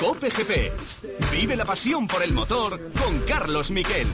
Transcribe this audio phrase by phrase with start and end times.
[0.00, 0.72] Cope GP.
[1.30, 4.06] Vive la pasión por el motor con Carlos Miquel.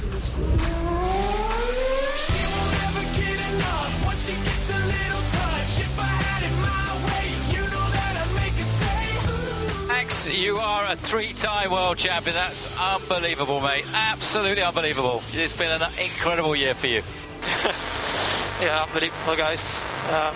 [9.87, 12.35] Max, you are a three-time world champion.
[12.35, 13.85] That's unbelievable, mate.
[13.95, 15.23] Absolutely unbelievable.
[15.33, 17.03] It's been an incredible year for you.
[18.61, 19.81] yeah, unbelievable, guys.
[20.11, 20.35] Um,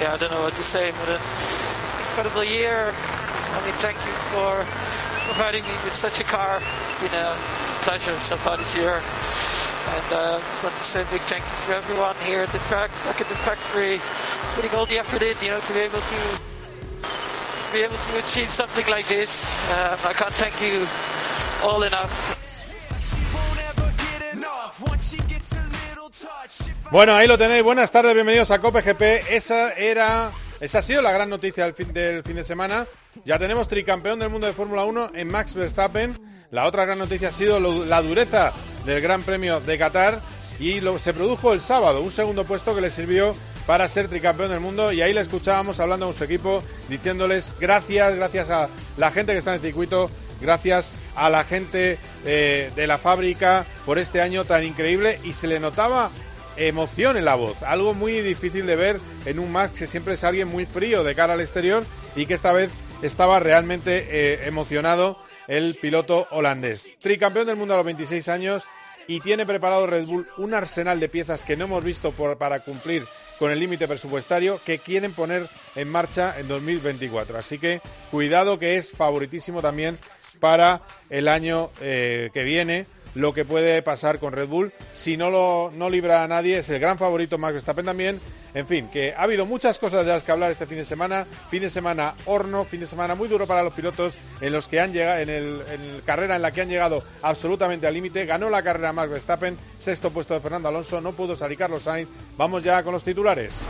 [0.00, 0.92] yeah, I don't know what to say.
[0.92, 1.57] What an
[2.18, 2.90] incredible year.
[2.90, 4.50] I mean, thank you for
[5.30, 6.58] providing me with such a car.
[6.58, 7.30] It's been a
[7.86, 8.98] pleasure so far this year.
[8.98, 12.58] And uh, just want to say a big thank you to everyone here at the
[12.66, 14.00] track, back at the factory,
[14.58, 16.20] putting all the effort in, you know, to be able to,
[17.62, 19.46] to be able to achieve something like this.
[19.70, 20.82] Um, I can't thank you
[21.62, 22.34] all enough.
[26.90, 27.62] Bueno, ahí lo tenéis.
[27.62, 29.36] Buenas tardes, bienvenidos a Cope GP.
[29.36, 32.86] Esa era, esa ha sido la gran noticia del fin, del fin de semana.
[33.24, 36.18] Ya tenemos tricampeón del mundo de Fórmula 1 en Max Verstappen.
[36.50, 38.52] La otra gran noticia ha sido la dureza
[38.84, 40.20] del Gran Premio de Qatar
[40.58, 43.34] y lo, se produjo el sábado, un segundo puesto que le sirvió
[43.66, 48.16] para ser tricampeón del mundo y ahí le escuchábamos hablando con su equipo diciéndoles gracias,
[48.16, 52.86] gracias a la gente que está en el circuito, gracias a la gente eh, de
[52.86, 56.10] la fábrica por este año tan increíble y se le notaba
[56.58, 60.24] emoción en la voz, algo muy difícil de ver en un Max que siempre es
[60.24, 61.84] alguien muy frío de cara al exterior
[62.16, 62.70] y que esta vez
[63.02, 65.16] estaba realmente eh, emocionado
[65.46, 66.90] el piloto holandés.
[67.00, 68.64] Tricampeón del mundo a los 26 años
[69.06, 73.04] y tiene preparado Red Bull un arsenal de piezas que no hemos visto para cumplir
[73.38, 77.38] con el límite presupuestario que quieren poner en marcha en 2024.
[77.38, 79.98] Así que cuidado que es favoritísimo también
[80.40, 84.72] para el año eh, que viene lo que puede pasar con Red Bull.
[84.94, 88.20] Si no lo no libra a nadie, es el gran favorito Max Verstappen también.
[88.54, 91.26] En fin, que ha habido muchas cosas de las que hablar este fin de semana.
[91.50, 94.80] Fin de semana horno, fin de semana muy duro para los pilotos en los que
[94.80, 98.26] han llegado, en el en carrera en la que han llegado absolutamente al límite.
[98.26, 102.08] Ganó la carrera Max Verstappen, sexto puesto de Fernando Alonso, no pudo salir Carlos Sainz.
[102.36, 103.62] Vamos ya con los titulares.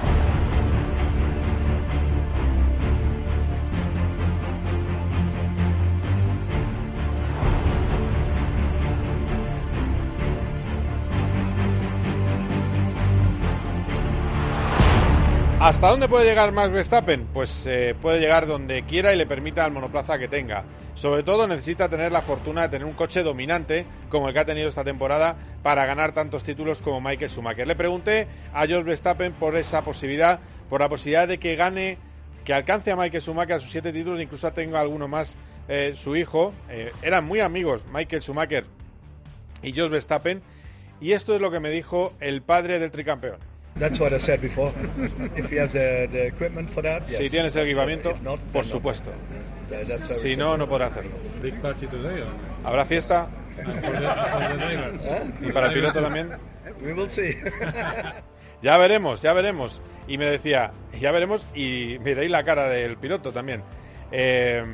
[15.68, 17.26] ¿Hasta dónde puede llegar Max Verstappen?
[17.26, 20.64] Pues eh, puede llegar donde quiera y le permita al monoplaza que tenga.
[20.94, 24.46] Sobre todo necesita tener la fortuna de tener un coche dominante como el que ha
[24.46, 27.66] tenido esta temporada para ganar tantos títulos como Michael Schumacher.
[27.66, 30.40] Le pregunté a George Verstappen por esa posibilidad,
[30.70, 31.98] por la posibilidad de que gane,
[32.46, 35.36] que alcance a Michael Schumacher a sus siete títulos, incluso tenga alguno más
[35.68, 36.54] eh, su hijo.
[36.70, 38.64] Eh, eran muy amigos Michael Schumacher
[39.62, 40.40] y George Verstappen.
[41.02, 43.57] Y esto es lo que me dijo el padre del tricampeón.
[43.78, 44.72] That's what I said before.
[45.36, 47.18] If you have the, the equipment for that, yes.
[47.18, 49.12] Si tienes el equipamiento, not, por supuesto.
[50.20, 51.12] Si no, no podrá hacerlo.
[51.42, 52.28] Big party today or
[52.64, 53.28] ¿Habrá fiesta?
[55.40, 56.30] ¿Y para el piloto también?
[56.82, 57.36] We will see.
[58.60, 59.80] Ya veremos, ya veremos.
[60.08, 63.62] Y me decía, ya veremos y miréis la cara del piloto también.
[64.10, 64.64] Eh,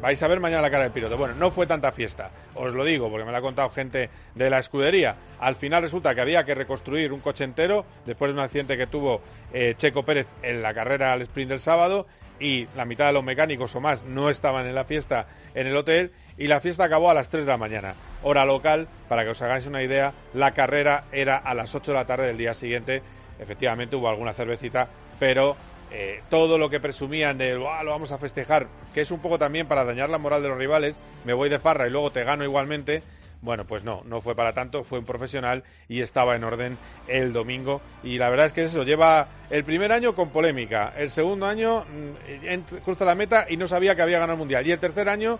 [0.00, 1.16] vais a ver mañana la cara del piloto.
[1.16, 4.50] Bueno, no fue tanta fiesta, os lo digo, porque me lo ha contado gente de
[4.50, 5.16] la escudería.
[5.40, 8.86] Al final resulta que había que reconstruir un coche entero después de un accidente que
[8.86, 9.20] tuvo
[9.52, 12.06] eh, Checo Pérez en la carrera al sprint del sábado
[12.40, 15.76] y la mitad de los mecánicos o más no estaban en la fiesta en el
[15.76, 17.94] hotel y la fiesta acabó a las 3 de la mañana.
[18.22, 21.98] Hora local, para que os hagáis una idea, la carrera era a las 8 de
[21.98, 23.02] la tarde del día siguiente.
[23.40, 24.88] Efectivamente hubo alguna cervecita,
[25.18, 25.56] pero
[25.90, 29.38] eh, todo lo que presumían de "Buah, lo vamos a festejar, que es un poco
[29.38, 32.24] también para dañar la moral de los rivales, me voy de farra y luego te
[32.24, 33.02] gano igualmente.
[33.40, 37.32] Bueno, pues no, no fue para tanto, fue un profesional y estaba en orden el
[37.32, 37.80] domingo.
[38.02, 41.84] Y la verdad es que eso lleva el primer año con polémica, el segundo año
[41.84, 44.66] mm, cruza la meta y no sabía que había ganado el mundial.
[44.66, 45.38] Y el tercer año,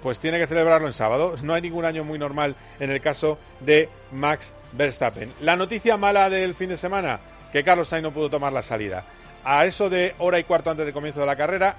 [0.00, 1.34] pues tiene que celebrarlo en sábado.
[1.42, 5.32] No hay ningún año muy normal en el caso de Max Verstappen.
[5.40, 7.18] La noticia mala del fin de semana,
[7.52, 9.04] que Carlos Sainz no pudo tomar la salida.
[9.44, 11.76] A eso de hora y cuarto antes del comienzo de la carrera,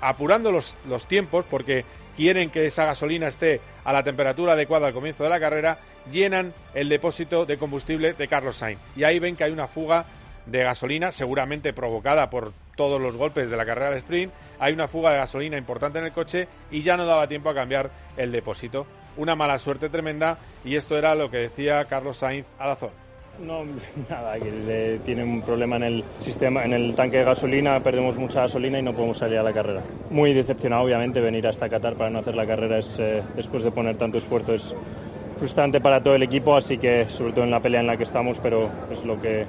[0.00, 1.84] apurando los, los tiempos porque
[2.16, 5.78] quieren que esa gasolina esté a la temperatura adecuada al comienzo de la carrera,
[6.10, 8.80] llenan el depósito de combustible de Carlos Sainz.
[8.96, 10.04] Y ahí ven que hay una fuga
[10.46, 14.32] de gasolina, seguramente provocada por todos los golpes de la carrera de sprint.
[14.58, 17.54] Hay una fuga de gasolina importante en el coche y ya no daba tiempo a
[17.54, 18.86] cambiar el depósito.
[19.16, 23.01] Una mala suerte tremenda y esto era lo que decía Carlos Sainz a la zona.
[23.42, 23.64] No,
[24.08, 28.42] nada, le, tiene un problema en el sistema, en el tanque de gasolina, perdemos mucha
[28.42, 29.82] gasolina y no podemos salir a la carrera.
[30.10, 33.72] Muy decepcionado, obviamente, venir hasta Qatar para no hacer la carrera es, eh, después de
[33.72, 34.74] poner tanto esfuerzo es
[35.38, 38.04] frustrante para todo el equipo, así que sobre todo en la pelea en la que
[38.04, 39.40] estamos, pero es lo que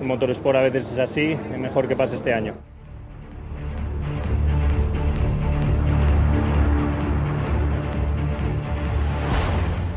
[0.00, 2.52] el motorsport a veces es así, es mejor que pase este año.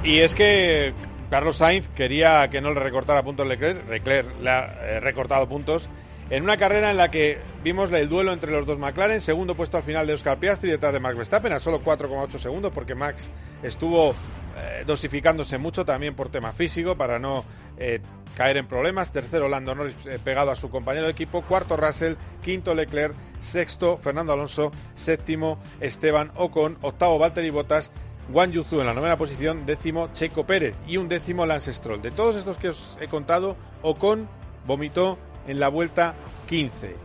[0.05, 0.93] Y es que
[1.29, 5.89] Carlos Sainz quería que no le recortara puntos Leclerc, Leclerc le ha eh, recortado puntos
[6.29, 9.77] en una carrera en la que vimos el duelo entre los dos McLaren, segundo puesto
[9.77, 13.31] al final de Oscar Piastri detrás de Max Verstappen a solo 4,8 segundos porque Max
[13.63, 17.45] estuvo eh, dosificándose mucho también por tema físico para no
[17.77, 17.99] eh,
[18.35, 19.11] caer en problemas.
[19.11, 24.33] Tercero Lando Norris pegado a su compañero de equipo, cuarto Russell, quinto Leclerc, sexto Fernando
[24.33, 27.91] Alonso, séptimo Esteban Ocon, octavo Valtteri Bottas,
[28.31, 32.01] Juan Yuzu en la novena posición, décimo Checo Pérez y un décimo Lance Stroll.
[32.01, 34.27] De todos estos que os he contado, Ocon
[34.67, 35.17] vomitó
[35.47, 36.13] en la vuelta
[36.47, 36.95] 15,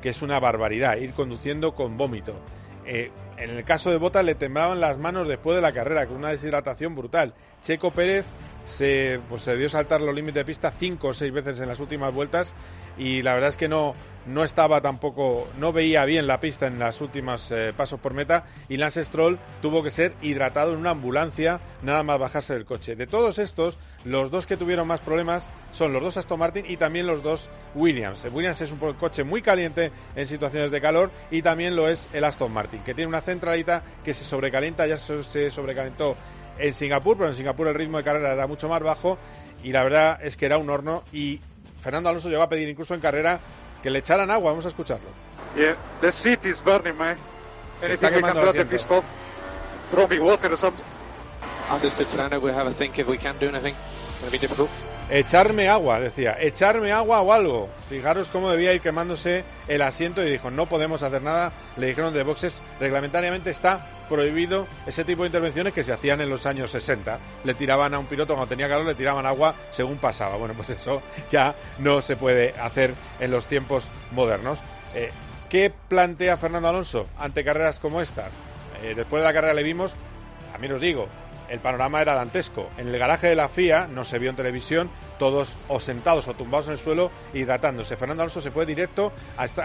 [0.00, 2.34] que es una barbaridad, ir conduciendo con vómito.
[2.86, 6.16] Eh, en el caso de Bota le temblaban las manos después de la carrera, con
[6.16, 7.34] una deshidratación brutal.
[7.62, 8.24] Checo Pérez
[8.66, 12.12] se, pues, debió saltar los límites de pista cinco o seis veces en las últimas
[12.14, 12.54] vueltas
[12.96, 13.94] y la verdad es que no,
[14.26, 18.44] no estaba tampoco, no veía bien la pista en las últimas eh, pasos por meta
[18.68, 22.96] y Lance Stroll tuvo que ser hidratado en una ambulancia nada más bajarse del coche.
[22.96, 26.76] De todos estos, los dos que tuvieron más problemas son los dos Aston Martin y
[26.76, 28.24] también los dos Williams.
[28.24, 32.08] El Williams es un coche muy caliente en situaciones de calor y también lo es
[32.12, 36.16] el Aston Martin, que tiene una centralita que se sobrecalienta, ya se sobrecalentó
[36.58, 39.18] en Singapur, pero en Singapur el ritmo de carrera era mucho más bajo
[39.62, 41.40] y la verdad es que era un horno y
[41.82, 43.40] Fernando Alonso llegó a pedir incluso en carrera
[43.82, 45.08] que le echaran agua, vamos a escucharlo.
[45.56, 47.16] Yeah, the seat is burning, man.
[47.82, 49.04] Anything we can quemando do pit stop?
[49.90, 50.84] Throw me water or something.
[51.70, 52.38] Understood, Fernando.
[52.38, 53.74] We'll have a think if we can do anything.
[54.20, 54.70] Gonna be difficult.
[55.12, 57.68] Echarme agua, decía, echarme agua o algo.
[57.88, 61.50] Fijaros cómo debía ir quemándose el asiento y dijo, no podemos hacer nada.
[61.76, 66.30] Le dijeron de boxes, reglamentariamente está prohibido ese tipo de intervenciones que se hacían en
[66.30, 67.18] los años 60.
[67.42, 70.36] Le tiraban a un piloto cuando tenía calor, le tiraban agua según pasaba.
[70.36, 71.02] Bueno, pues eso
[71.32, 74.60] ya no se puede hacer en los tiempos modernos.
[74.94, 75.10] Eh,
[75.48, 78.28] ¿Qué plantea Fernando Alonso ante carreras como esta?
[78.84, 79.92] Eh, después de la carrera le vimos,
[80.52, 81.08] también os digo,
[81.50, 82.70] el panorama era dantesco.
[82.78, 84.88] En el garaje de la FIA, no se vio en televisión,
[85.18, 87.96] todos o sentados o tumbados en el suelo hidratándose.
[87.96, 89.12] Fernando Alonso se fue directo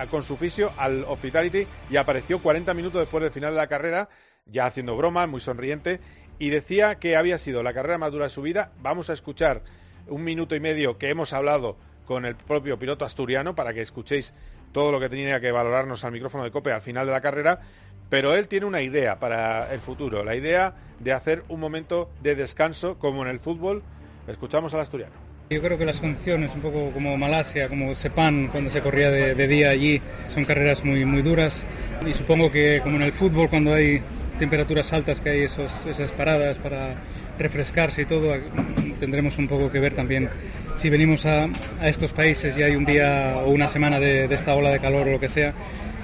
[0.10, 4.10] con su fisio al Hospitality y apareció 40 minutos después del final de la carrera,
[4.46, 6.02] ya haciendo broma, muy sonriente,
[6.40, 8.72] y decía que había sido la carrera más dura de su vida.
[8.82, 9.62] Vamos a escuchar
[10.08, 14.34] un minuto y medio que hemos hablado con el propio piloto asturiano para que escuchéis
[14.72, 17.62] todo lo que tenía que valorarnos al micrófono de Cope al final de la carrera,
[18.10, 22.36] pero él tiene una idea para el futuro, la idea de hacer un momento de
[22.36, 23.84] descanso como en el fútbol.
[24.28, 25.14] Escuchamos al asturiano.
[25.50, 29.48] Yo creo que las condiciones, un poco como Malasia, como Sepang, cuando se corría de,
[29.48, 31.66] día allí, son carreras muy, muy duras.
[32.06, 34.02] Y supongo que como en el fútbol, cuando hay
[34.40, 36.96] temperaturas altas, que hay esos, esas paradas para
[37.38, 38.34] refrescarse y todo,
[39.00, 40.30] tendremos un poco que ver también
[40.76, 41.48] si venimos a,
[41.80, 44.80] a estos países y hay un día o una semana de, de esta ola de
[44.80, 45.54] calor o lo que sea,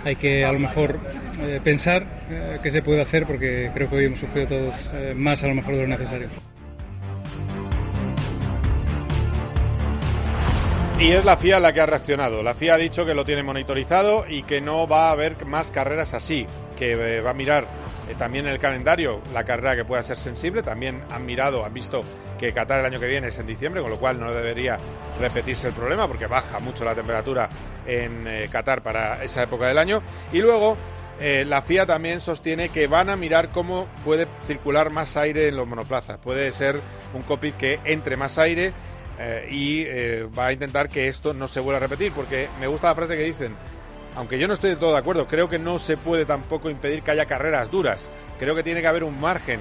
[0.05, 0.99] hay que a lo mejor
[1.43, 5.13] eh, pensar eh, qué se puede hacer porque creo que hoy hemos sufrido todos eh,
[5.15, 6.29] más a lo mejor de lo necesario.
[10.99, 12.43] Y es la FIA la que ha reaccionado.
[12.43, 15.71] La FIA ha dicho que lo tiene monitorizado y que no va a haber más
[15.71, 16.45] carreras así,
[16.77, 17.65] que va a mirar
[18.19, 20.61] también el calendario la carrera que pueda ser sensible.
[20.61, 22.03] También han mirado, han visto
[22.39, 24.77] que Qatar el año que viene es en diciembre, con lo cual no debería
[25.19, 27.49] repetirse el problema porque baja mucho la temperatura
[27.87, 30.03] en Qatar para esa época del año.
[30.31, 30.77] Y luego
[31.21, 35.55] eh, la FIA también sostiene que van a mirar cómo puede circular más aire en
[35.55, 36.17] los monoplazas.
[36.17, 36.79] Puede ser
[37.13, 38.73] un cockpit que entre más aire
[39.19, 42.65] eh, y eh, va a intentar que esto no se vuelva a repetir, porque me
[42.65, 43.55] gusta la frase que dicen,
[44.15, 47.03] aunque yo no estoy de todo de acuerdo, creo que no se puede tampoco impedir
[47.03, 48.09] que haya carreras duras.
[48.39, 49.59] Creo que tiene que haber un margen,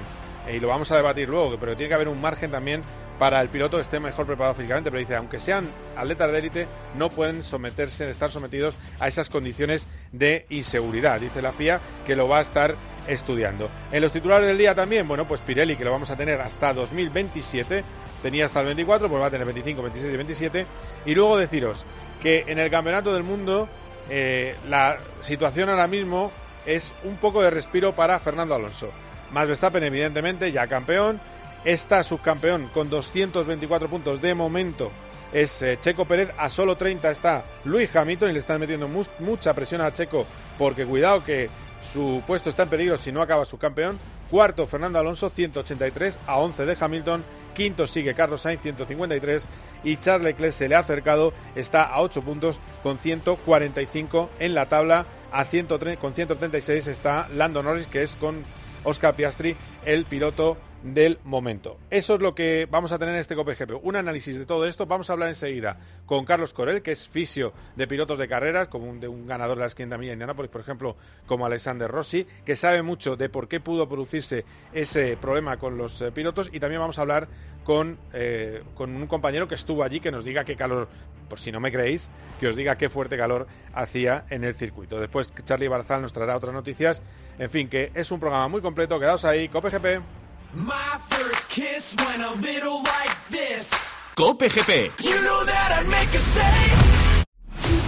[0.51, 2.81] y lo vamos a debatir luego, pero tiene que haber un margen también
[3.21, 7.11] para el piloto esté mejor preparado físicamente, pero dice, aunque sean atletas de élite, no
[7.11, 11.19] pueden someterse, estar sometidos a esas condiciones de inseguridad.
[11.19, 12.73] Dice la FIA que lo va a estar
[13.07, 13.69] estudiando.
[13.91, 16.73] En los titulares del día también, bueno, pues Pirelli, que lo vamos a tener hasta
[16.73, 17.83] 2027,
[18.23, 20.65] tenía hasta el 24, pues va a tener 25, 26 y 27.
[21.05, 21.85] Y luego deciros
[22.23, 23.69] que en el Campeonato del Mundo
[24.09, 26.31] eh, la situación ahora mismo
[26.65, 28.89] es un poco de respiro para Fernando Alonso.
[29.31, 31.21] Max Verstappen, evidentemente, ya campeón.
[31.63, 34.91] Está subcampeón con 224 puntos de momento.
[35.31, 39.05] Es eh, Checo Pérez, a solo 30 está Luis Hamilton y le están metiendo mu-
[39.19, 40.25] mucha presión a Checo
[40.57, 41.49] porque cuidado que
[41.93, 43.97] su puesto está en peligro si no acaba subcampeón.
[44.29, 47.23] Cuarto Fernando Alonso, 183 a 11 de Hamilton.
[47.53, 49.47] Quinto sigue Carlos Sainz, 153.
[49.83, 54.67] Y Charles Leclerc se le ha acercado, está a 8 puntos con 145 en la
[54.67, 55.05] tabla.
[55.31, 58.43] A 103 con 136 está Lando Norris, que es con
[58.83, 61.77] Oscar Piastri, el piloto del momento.
[61.89, 63.83] Eso es lo que vamos a tener en este COPGP.
[63.83, 64.85] Un análisis de todo esto.
[64.85, 68.89] Vamos a hablar enseguida con Carlos Corel, que es fisio de pilotos de carreras, como
[68.89, 70.95] un, de un ganador de la 500 millas de Indianápolis, por ejemplo,
[71.25, 76.01] como Alexander Rossi, que sabe mucho de por qué pudo producirse ese problema con los
[76.01, 76.49] eh, pilotos.
[76.51, 77.27] Y también vamos a hablar
[77.63, 80.89] con, eh, con un compañero que estuvo allí, que nos diga qué calor,
[81.29, 82.09] por si no me creéis,
[82.39, 84.99] que os diga qué fuerte calor hacía en el circuito.
[84.99, 87.01] Después Charlie Barzal nos traerá otras noticias.
[87.39, 88.99] En fin, que es un programa muy completo.
[88.99, 90.20] Quedaos ahí, COPGP.
[90.53, 93.69] My first kiss went a little like this.
[94.15, 94.91] Cope GP.
[95.01, 96.21] You know that I'd make a.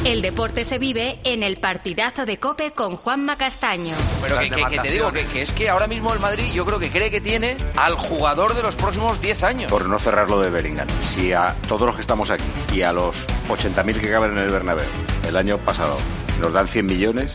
[0.05, 3.93] El deporte se vive en el partidazo de Cope con Juanma Castaño.
[4.21, 6.65] Pero que, que- que te digo que, que es que ahora mismo el Madrid yo
[6.65, 9.71] creo que cree que tiene al jugador de los próximos 10 años.
[9.71, 10.87] Por no cerrarlo de Bellingham.
[11.01, 12.43] Si a todos los que estamos aquí
[12.73, 14.85] y a los 80.000 que caben en el Bernabéu
[15.27, 15.97] el año pasado
[16.41, 17.33] nos dan 100 millones,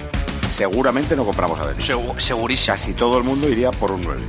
[0.51, 2.19] seguramente no compramos a Bellingham.
[2.19, 2.75] segurísimo.
[2.75, 4.21] Casi todo el mundo iría por un 9.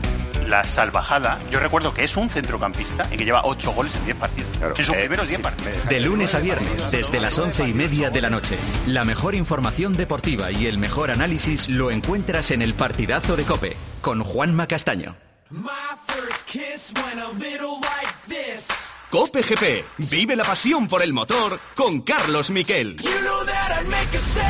[0.49, 4.17] La salvajada, yo recuerdo que es un centrocampista y que lleva 8 goles en 10
[4.17, 4.49] partidos.
[4.79, 5.85] en sus eh, primeros 10 partidos.
[5.87, 8.57] De lunes a viernes, desde las once y media de la noche.
[8.87, 13.77] La mejor información deportiva y el mejor análisis lo encuentras en el partidazo de Cope,
[14.01, 15.15] con Juanma Castaño.
[19.11, 19.85] Cope GP.
[20.09, 22.95] Vive la pasión por el motor con Carlos Miquel.
[22.95, 24.41] You know that I'd make a say.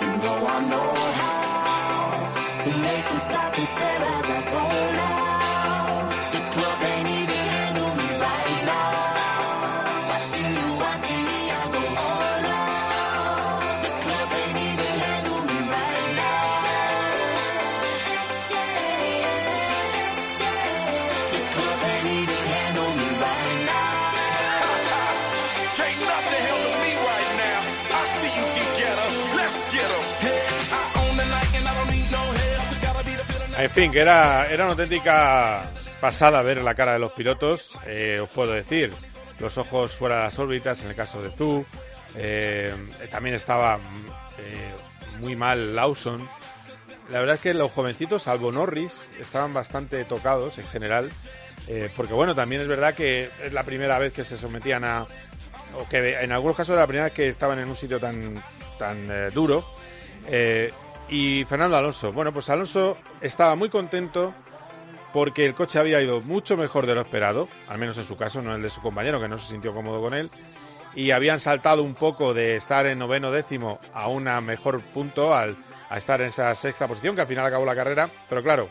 [0.00, 4.11] No, I know how to make them stop and stare
[33.62, 37.70] En fin, que era, era una auténtica pasada ver la cara de los pilotos.
[37.86, 38.92] Eh, os puedo decir,
[39.38, 41.64] los ojos fuera de las órbitas, en el caso de Zhu.
[42.16, 42.74] Eh,
[43.12, 46.28] también estaba eh, muy mal Lawson.
[47.08, 51.12] La verdad es que los jovencitos, salvo Norris, estaban bastante tocados en general.
[51.68, 55.06] eh, porque bueno, también es verdad que es la primera vez que se sometían a...
[55.78, 58.42] O que en algunos casos era la primera vez que estaban en un sitio tan,
[58.76, 59.64] tan duro.
[61.12, 62.10] Y Fernando Alonso.
[62.10, 64.32] Bueno, pues Alonso estaba muy contento
[65.12, 68.40] porque el coche había ido mucho mejor de lo esperado, al menos en su caso,
[68.40, 70.30] no el de su compañero, que no se sintió cómodo con él.
[70.94, 75.54] Y habían saltado un poco de estar en noveno décimo a una mejor punto, al,
[75.90, 78.08] a estar en esa sexta posición, que al final acabó la carrera.
[78.30, 78.70] Pero claro,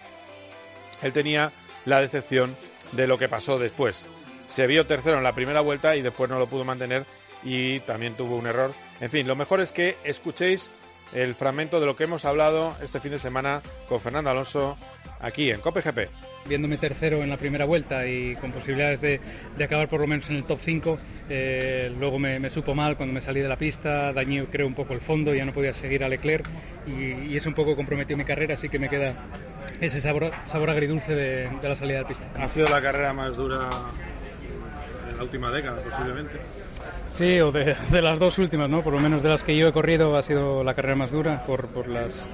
[1.03, 1.51] él tenía
[1.85, 2.57] la decepción
[2.91, 4.07] de lo que pasó después.
[4.49, 7.05] Se vio tercero en la primera vuelta y después no lo pudo mantener
[7.43, 8.73] y también tuvo un error.
[8.99, 10.71] En fin, lo mejor es que escuchéis
[11.13, 14.77] el fragmento de lo que hemos hablado este fin de semana con Fernando Alonso
[15.19, 16.09] aquí en Cope GP.
[16.47, 19.19] viéndome tercero en la primera vuelta y con posibilidades de,
[19.57, 20.97] de acabar por lo menos en el top 5,
[21.29, 24.73] eh, luego me, me supo mal cuando me salí de la pista, dañé creo un
[24.73, 26.47] poco el fondo, ya no podía seguir a Leclerc
[26.87, 29.13] y, y eso un poco comprometió mi carrera, así que me queda
[29.79, 32.27] ese sabor, sabor agridulce de, de la salida de pista.
[32.37, 33.69] Ha sido la carrera más dura
[35.09, 36.37] en la última década, posiblemente.
[37.11, 38.83] Sí, o de, las dos últimas, ¿no?
[38.83, 41.43] Por lo menos de las que yo he corrido ha sido la carrera más dura
[41.45, 42.27] por, las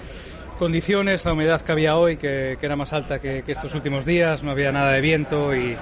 [0.59, 4.51] condiciones, la humedad que había hoy, que, era más alta que, estos últimos días, no
[4.51, 5.75] había nada de viento y,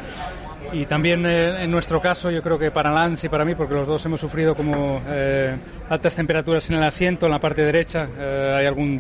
[0.89, 3.87] también eh, en nuestro caso, yo creo que para Lance y para mí, porque los
[3.87, 5.55] dos hemos sufrido como eh,
[5.89, 8.99] altas temperaturas en el asiento, en la parte derecha, eh, hay algún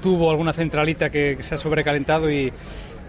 [0.00, 2.52] tubo, alguna centralita que se ha sobrecalentado y,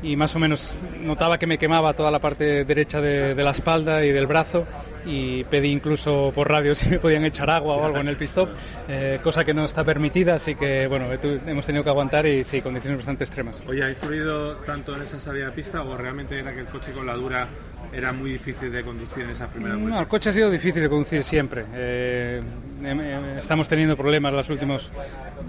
[0.04, 3.52] y más o menos notaba que me quemaba toda la parte derecha de, de la
[3.52, 4.68] espalda y del brazo
[5.06, 8.28] y pedí incluso por radio si me podían echar agua o algo en el pit
[8.30, 8.50] stop,
[8.90, 12.44] eh, cosa que no está permitida, así que bueno, tu- hemos tenido que aguantar y
[12.44, 13.64] sí, condiciones bastante extremas.
[13.68, 16.92] Oye, ¿ha influido tanto en esa salida de pista o realmente era que el coche
[16.92, 17.48] con la dura
[17.94, 20.00] era muy difícil de conducir en esa primera No, vuelta?
[20.02, 21.64] el coche ha sido difícil de conducir siempre.
[21.76, 22.42] Eh,
[22.84, 24.90] em- em- estamos teniendo problemas los últimos,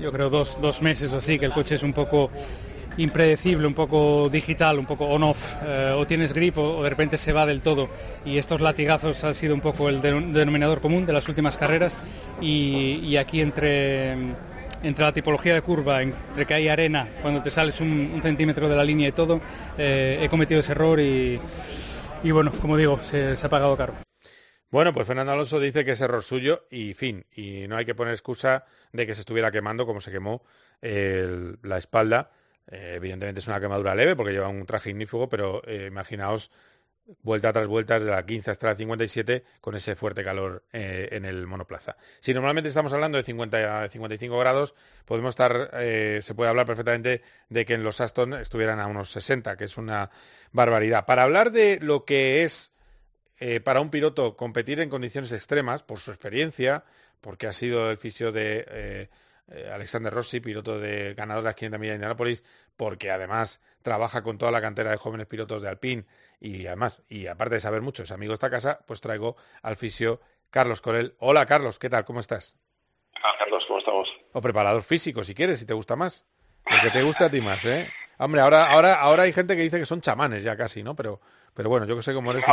[0.00, 2.30] yo creo, dos, dos meses o así, que el coche es un poco
[2.97, 5.55] impredecible, un poco digital, un poco on-off.
[5.65, 7.89] Eh, o tienes grip o, de repente se va del todo.
[8.25, 11.99] Y estos latigazos han sido un poco el denom- denominador común de las últimas carreras.
[12.41, 14.17] Y, aquí entre
[14.83, 18.77] entre la tipología de curva, entre que hay arena, cuando te sales un, centímetro de
[18.77, 19.41] la línea y todo,
[19.79, 21.41] eh, he cometido ese error y,
[22.31, 23.95] bueno, como digo, se, ha pagado caro.
[24.71, 27.25] Bueno, pues Fernando Alonso dice que es error suyo y fin.
[27.35, 30.43] Y no hay que poner excusa de que se estuviera quemando como se quemó
[30.83, 32.31] la espalda.
[32.68, 36.50] Eh, evidentemente es una quemadura leve porque lleva un traje ignífugo, pero eh, imaginaos
[37.23, 41.26] vuelta tras vuelta desde la 15 hasta la 57 con ese fuerte calor eh, en
[41.26, 41.99] el monoplaza.
[42.21, 47.23] Si normalmente estamos hablando de 50 a 55 grados, podemos estar, se puede hablar perfectamente
[47.50, 50.11] de que en los Aston estuvieran a unos 60, que es una
[50.52, 51.04] barbaridad.
[51.04, 52.73] Para hablar de lo que es
[53.64, 56.85] para un piloto competir en condiciones extremas, por su experiencia,
[57.21, 59.11] porque ha sido el fisio de
[59.73, 62.43] Alexander Rossi, piloto de ganador de las 500 millas de Indianapolis,
[62.77, 66.07] porque además trabaja con toda la cantera de jóvenes pilotos de Alpine
[66.41, 69.77] y además, y aparte de saber mucho, es amigo de esta casa, pues traigo al
[69.77, 70.21] fisio
[70.51, 71.15] Carlos Corel.
[71.19, 72.05] Hola Carlos, ¿qué tal?
[72.05, 72.57] ¿Cómo estás?
[73.23, 74.17] Hola Carlos, ¿cómo estamos?
[74.33, 76.25] O preparador físico, si quieres, si te gusta más.
[76.71, 77.91] Lo que te gusta a ti más, ¿eh?
[78.17, 80.97] Hombre, ahora, ahora, ahora hay gente que dice que son chamanes ya casi, ¿no?
[80.97, 81.21] Pero,
[81.53, 82.45] pero bueno, yo que sé cómo eres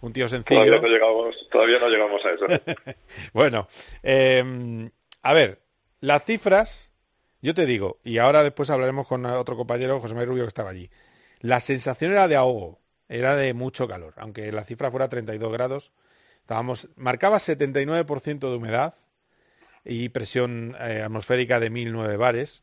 [0.00, 0.60] un, tío sencillo.
[0.60, 2.46] Todavía no llegamos, todavía no llegamos a eso.
[3.32, 3.66] bueno,
[4.02, 4.90] eh,
[5.22, 5.60] a ver,
[6.00, 6.90] las cifras
[7.42, 10.70] yo te digo, y ahora después hablaremos con otro compañero, José María Rubio, que estaba
[10.70, 10.90] allí.
[11.40, 15.92] La sensación era de ahogo, era de mucho calor, aunque la cifra fuera 32 grados.
[16.40, 18.94] Estábamos, marcaba 79% de humedad
[19.84, 22.62] y presión eh, atmosférica de 1009 bares.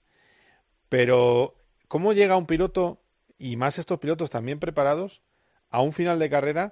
[0.90, 1.56] Pero,
[1.88, 3.02] ¿cómo llega un piloto,
[3.40, 5.24] y más estos pilotos también preparados,
[5.72, 6.72] a un final de carrera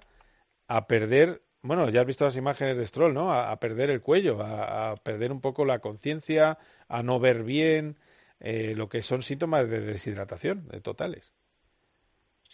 [0.67, 3.33] a perder bueno, ya has visto las imágenes de Stroll, ¿no?
[3.33, 7.97] A, perder el cuello, a, perder un poco la conciencia, a no ver bien,
[8.39, 11.33] eh, lo que son síntomas de deshidratación de totales.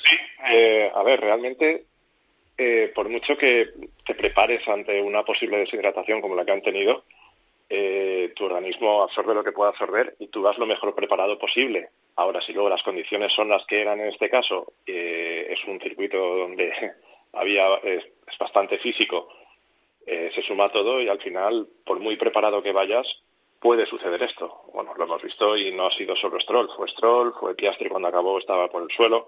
[0.01, 0.15] Sí,
[0.49, 1.85] eh, a ver, realmente,
[2.57, 3.73] eh, por mucho que
[4.05, 7.03] te prepares ante una posible deshidratación como la que han tenido,
[8.35, 11.89] tu organismo absorbe lo que pueda absorber y tú vas lo mejor preparado posible.
[12.17, 16.17] Ahora, si luego las condiciones son las que eran en este caso, es un circuito
[16.17, 16.73] donde
[17.33, 18.05] había es,
[18.39, 19.27] bastante físico,
[20.05, 23.21] eh, se suma todo y al final, por muy preparado que vayas,
[23.59, 24.63] puede suceder esto.
[24.73, 28.07] Bueno, lo hemos visto y no ha sido solo Stroll, fue Stroll, fue Piastri cuando
[28.07, 29.27] acabó, estaba por el suelo.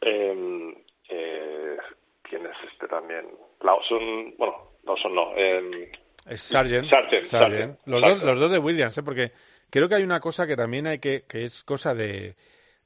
[0.00, 0.74] Em,
[1.08, 1.76] eh,
[2.22, 3.28] ¿Quién es este también?
[3.60, 5.32] Lawson, bueno, Lawson no.
[5.36, 5.90] Eh,
[6.28, 6.88] es Sargent.
[6.88, 9.02] Sargent, Los, dos, los dos de Williams, ¿eh?
[9.02, 9.32] porque
[9.70, 12.36] creo que hay una cosa que también hay que, que es cosa de,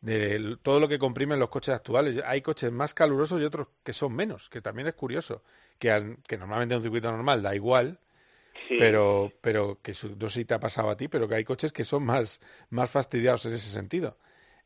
[0.02, 2.22] de todo lo que comprimen los coches actuales.
[2.26, 5.42] Hay coches más calurosos y otros que son menos, que también es curioso,
[5.78, 7.98] que, que normalmente en un circuito normal da igual,
[8.68, 11.72] pero, pero que no sé si te ha pasado a ti, pero que hay coches
[11.72, 14.16] que son más, más fastidiados en ese sentido.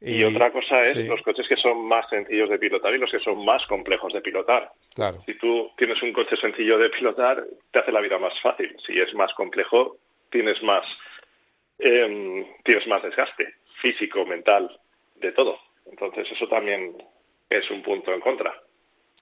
[0.01, 3.21] Y, otra cosa es los coches que son más sencillos de pilotar y los que
[3.21, 4.73] son más complejos de pilotar.
[4.95, 5.23] Claro.
[5.27, 8.77] Si tú tienes un coche sencillo de pilotar, te hace la vida más fácil.
[8.87, 9.99] Si es más complejo,
[10.31, 10.87] tienes más,
[11.79, 14.79] eh, tienes más desgaste físico, mental
[15.21, 15.57] de todo.
[15.87, 16.97] Entonces eso también
[17.49, 18.53] es un punto en contra.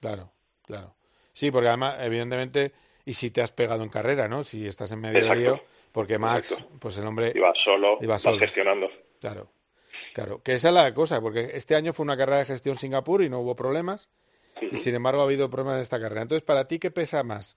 [0.01, 0.95] Claro, claro.
[1.33, 2.73] Sí, porque además, evidentemente,
[3.05, 4.45] y si te has pegado en carrera, ¿no?
[4.45, 5.61] Si estás en medio de lío,
[5.93, 7.33] porque Max, pues el hombre...
[7.35, 8.39] Iba solo, iba solo.
[8.39, 8.91] gestionando.
[9.21, 9.51] Claro,
[10.13, 10.43] claro.
[10.43, 13.29] Que esa es la cosa, porque este año fue una carrera de gestión Singapur y
[13.29, 14.09] no hubo problemas,
[14.61, 16.23] y sin embargo ha habido problemas en esta carrera.
[16.23, 17.57] Entonces, ¿para ti qué pesa más?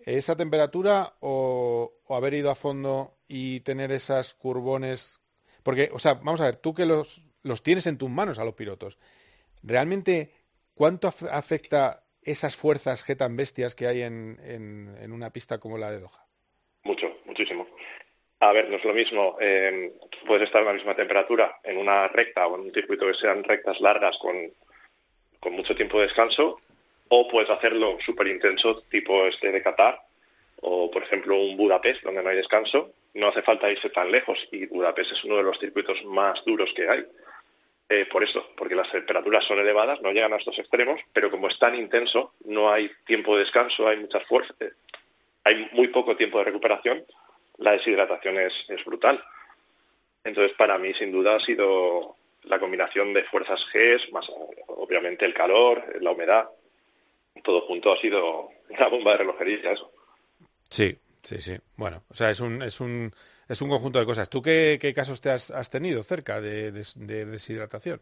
[0.00, 5.20] ¿Esa temperatura o, o haber ido a fondo y tener esas curbones?
[5.62, 8.44] Porque, o sea, vamos a ver, tú que los los tienes en tus manos a
[8.44, 8.98] los pilotos.
[9.62, 10.30] ¿Realmente
[10.74, 16.00] cuánto afecta esas fuerzas G tan bestias que hay en, una pista como la de
[16.00, 16.26] Doha?
[16.84, 17.66] Mucho, muchísimo.
[18.40, 19.36] A ver, no es lo mismo.
[19.40, 19.92] Eh,
[20.26, 23.44] puedes estar en la misma temperatura en una recta o en un circuito que sean
[23.44, 24.52] rectas largas con,
[25.38, 26.60] con mucho tiempo de descanso,
[27.08, 30.00] o puedes hacerlo súper intenso, tipo este de Qatar,
[30.60, 32.92] o por ejemplo un Budapest, donde no hay descanso.
[33.14, 36.72] No hace falta irse tan lejos y Budapest es uno de los circuitos más duros
[36.74, 37.04] que hay.
[37.88, 41.48] Eh, por eso, porque las temperaturas son elevadas, no llegan a estos extremos, pero como
[41.48, 44.72] es tan intenso, no hay tiempo de descanso, hay muchas fuerzas, eh,
[45.44, 47.04] hay muy poco tiempo de recuperación,
[47.58, 49.22] la deshidratación es, brutal.
[50.24, 54.26] Entonces, para mí, sin duda, ha sido la combinación de fuerzas G, más
[54.68, 56.48] obviamente el calor, la humedad,
[57.44, 59.92] todo junto ha sido una bomba de relojería eso.
[60.70, 61.58] Sí, sí, sí.
[61.76, 63.12] Bueno, o sea, es un, es un
[63.48, 64.28] es un conjunto de cosas.
[64.28, 68.00] ¿Tú qué, casos te has, tenido cerca de, deshidratación?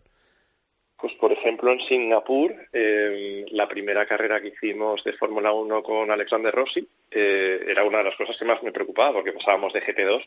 [0.96, 6.10] Pues por ejemplo en Singapur, eh, la primera carrera que hicimos de Fórmula 1 con
[6.10, 9.82] Alexander Rossi eh, era una de las cosas que más me preocupaba porque pasábamos de
[9.82, 10.26] GT2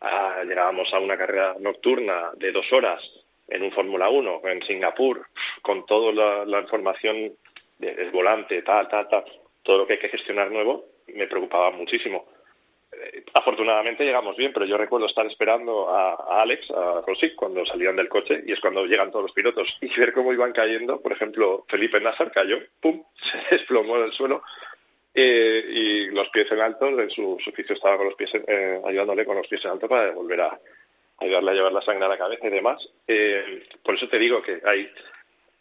[0.00, 3.02] a, llegábamos a una carrera nocturna de dos horas
[3.48, 5.26] en un Fórmula 1 en Singapur
[5.60, 7.36] con toda la, información
[7.78, 9.24] del volante, tal, tal, tal,
[9.62, 12.26] todo lo que hay que gestionar nuevo, me preocupaba muchísimo
[13.34, 18.08] afortunadamente llegamos bien, pero yo recuerdo estar esperando a, Alex, a Rossi, cuando salían del
[18.08, 21.00] coche, y es cuando llegan todos los pilotos, y ver cómo iban cayendo.
[21.00, 24.42] Por ejemplo, Felipe Nassar cayó, ¡pum!, se desplomó en el suelo,
[25.14, 29.24] eh, y los pies en alto, en su, oficio estaba con los pies eh, ayudándole
[29.24, 30.60] con los pies en alto para volver a
[31.18, 32.88] ayudarle a llevar la sangre a la cabeza y demás.
[33.06, 34.90] Eh, por eso te digo que hay,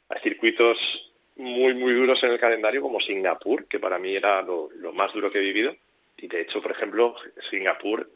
[0.10, 4.92] hay circuitos muy, muy duros en el calendario, como Singapur, que para mí era lo
[4.94, 5.76] más duro que he vivido.
[6.26, 7.16] Y de hecho, por ejemplo,
[7.52, 8.10] Singapur,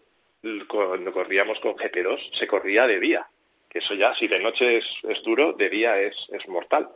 [0.67, 3.27] cuando corríamos con GP2, se corría de día.
[3.69, 6.89] Que eso ya, si de noche es, es duro, de día es, es mortal.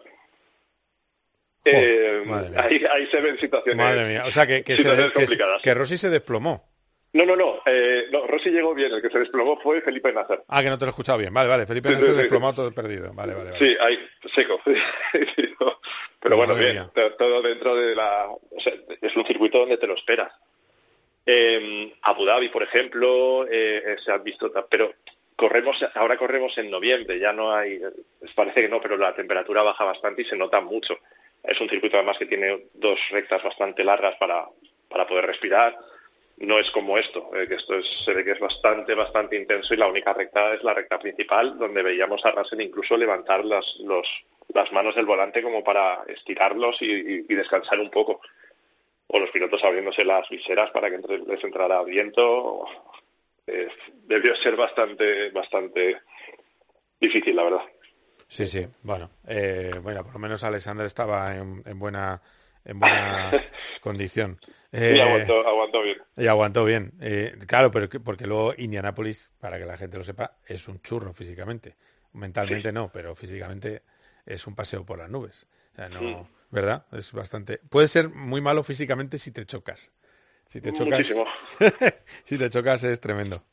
[1.66, 2.24] Eh,
[2.58, 5.74] ahí, ahí se ven situaciones, Madre mía, o sea que, que, se situaciones de- que-
[5.76, 6.68] Rossi se desplomó.
[7.14, 10.44] No, no, no, eh, no, Rossi llegó bien, el que se desplomó fue Felipe Nasser.
[10.48, 11.32] Ah, que no te lo he escuchado bien.
[11.32, 13.14] Vale, vale, Felipe Sí, no sí, desplomó todo perdido.
[13.14, 13.60] Vale, vale, vale.
[13.64, 14.00] Sí, ahí,
[14.34, 14.60] seco.
[16.20, 18.28] Pero bueno, bien, to- todo dentro de la...
[18.30, 20.32] o sea, es un circuito donde te lo esperas.
[21.26, 24.52] Eh, Abu Dhabi, por ejemplo, eh, eh, se han visto...
[24.70, 24.94] Pero
[25.36, 27.80] corremos ahora corremos en noviembre, ya no hay...
[28.22, 30.98] Les parece que no, pero la temperatura baja bastante y se nota mucho.
[31.44, 34.48] Es un circuito además que tiene dos rectas bastante largas para,
[34.90, 35.78] para poder respirar.
[36.38, 39.74] No es como esto, eh, que esto es, se ve que es bastante, bastante intenso
[39.74, 43.76] y la única recta es la recta principal, donde veíamos a Russell incluso levantar las,
[43.82, 48.20] los, las manos del volante como para estirarlos y- y descansar un poco.
[49.08, 52.66] O los pilotos abriéndose las viseras para que entre- les entrara viento.
[53.46, 53.68] Eh,
[54.06, 56.02] debió ser bastante, bastante
[57.00, 57.62] difícil, la verdad.
[58.30, 62.22] Sí, sí, bueno, eh, bueno, por lo menos Alexander estaba en, en buena
[62.66, 63.30] en buena
[63.82, 64.40] condición.
[64.72, 65.98] y Eh, aguantó, aguantó bien.
[66.16, 66.94] y aguantó bien.
[67.02, 70.82] Eh, claro, pero que- porque luego Indianapolis, para que la gente lo sepa, es un
[70.82, 71.76] churro físicamente.
[72.14, 73.84] Mentalmente no, pero físicamente
[74.26, 75.46] es un paseo por las nubes.
[75.74, 76.30] O sea, no.
[76.54, 76.86] ¿Verdad?
[76.92, 77.60] Es bastante.
[77.70, 79.92] Puede ser muy malo físicamente si te chocas.
[80.48, 81.08] Si te chocas,
[82.26, 83.44] si te chocas es tremendo.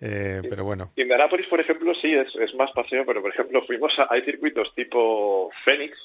[0.00, 3.98] Eh, pero bueno, Indianápolis, por ejemplo, sí es, es más paseo, pero por ejemplo fuimos
[3.98, 5.98] a, hay circuitos tipo Phoenix,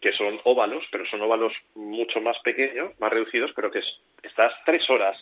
[0.00, 4.52] que son óvalos, pero son óvalos mucho más pequeños, más reducidos, pero que es- estás
[4.64, 5.16] tres horas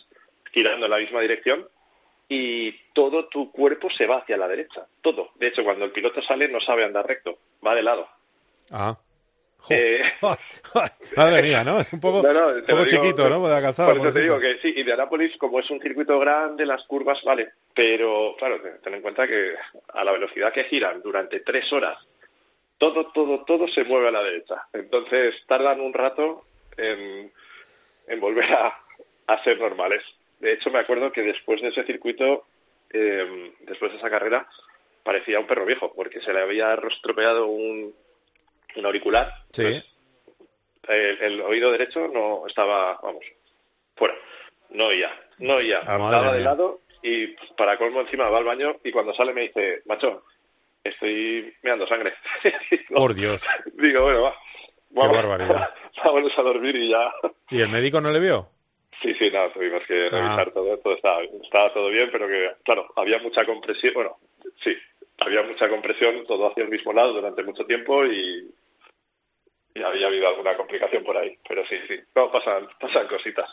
[0.51, 1.67] girando en la misma dirección
[2.29, 5.31] y todo tu cuerpo se va hacia la derecha, todo.
[5.35, 8.07] De hecho, cuando el piloto sale no sabe andar recto, va de lado.
[8.71, 8.97] ah,
[9.69, 10.01] Eh,
[11.15, 11.79] madre mía, ¿no?
[11.79, 13.47] Es un poco, No, no, un te lo poco digo, chiquito, ¿no?
[13.47, 13.89] De calzada.
[13.93, 17.53] Por eso te digo que sí, Indianápolis, como es un circuito grande, las curvas, vale.
[17.73, 19.55] Pero, claro, ten ten en cuenta que
[19.93, 21.97] a la velocidad que giran durante tres horas,
[22.77, 24.67] todo, todo, todo se mueve a la derecha.
[24.73, 26.45] Entonces, tardan un rato
[26.77, 27.31] en,
[28.07, 28.79] en volver a,
[29.27, 30.01] a ser normales.
[30.39, 32.45] De hecho, me acuerdo que después de ese circuito,
[32.91, 34.47] eh, después de esa carrera,
[35.03, 37.93] parecía un perro viejo, porque se le había estropeado un,
[38.75, 39.83] un auricular Sí.
[40.87, 43.25] el, el oído derecho no estaba, vamos,
[43.95, 44.15] fuera.
[44.69, 45.81] No oía, no oía.
[45.81, 49.41] Madre Andaba de lado y para colmo encima va al baño y cuando sale me
[49.41, 50.23] dice, macho,
[50.83, 52.13] estoy meando sangre.
[52.93, 53.41] Por Dios.
[53.73, 54.35] Digo, bueno, va.
[54.89, 55.73] Vamos, barbaridad.
[56.03, 57.11] Vámonos a dormir y ya.
[57.49, 58.49] ¿Y el médico no le vio?
[59.01, 60.09] Sí, sí, nada, tuvimos que Ah.
[60.11, 64.17] revisar todo, todo estaba, estaba todo bien, pero que, claro, había mucha compresión, bueno,
[64.61, 64.75] sí,
[65.19, 68.49] había mucha compresión, todo hacia el mismo lado durante mucho tiempo y,
[69.75, 73.45] y había habido alguna complicación por ahí, pero sí, sí, no, pasan, pasan cositas.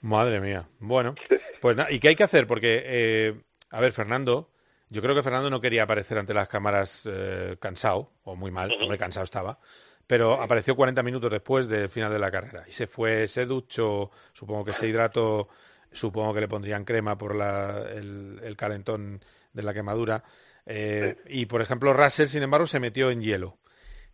[0.00, 0.68] Madre mía.
[0.78, 1.14] Bueno,
[1.60, 2.46] pues nada, ¿y qué hay que hacer?
[2.46, 3.34] Porque, eh,
[3.70, 4.50] a ver, Fernando,
[4.88, 8.70] yo creo que Fernando no quería aparecer ante las cámaras eh, cansado, o muy mal,
[8.80, 9.58] hombre, cansado estaba,
[10.06, 14.10] pero apareció 40 minutos después del final de la carrera y se fue, se duchó,
[14.32, 15.48] supongo que se hidrató,
[15.92, 20.22] supongo que le pondrían crema por la- el, el calentón de la quemadura.
[20.64, 23.58] eh, Y, por ejemplo, Russell, sin embargo, se metió en hielo.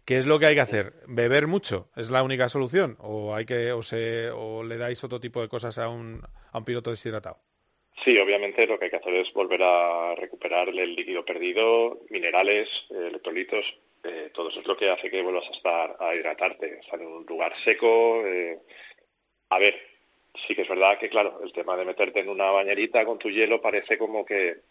[0.04, 0.94] ¿Qué es lo que hay que hacer?
[1.06, 1.90] ¿Beber mucho?
[1.96, 2.96] ¿Es la única solución?
[3.00, 6.58] ¿O hay que o, se, o le dais otro tipo de cosas a un, a
[6.58, 7.38] un piloto deshidratado?
[8.04, 12.68] Sí, obviamente lo que hay que hacer es volver a recuperar el líquido perdido, minerales,
[12.90, 17.00] electrolitos, eh, todo eso es lo que hace que vuelvas a estar a hidratarte, estar
[17.00, 18.26] en un lugar seco.
[18.26, 18.58] eh.
[19.50, 19.76] A ver,
[20.34, 23.30] sí que es verdad que, claro, el tema de meterte en una bañerita con tu
[23.30, 24.62] hielo parece como que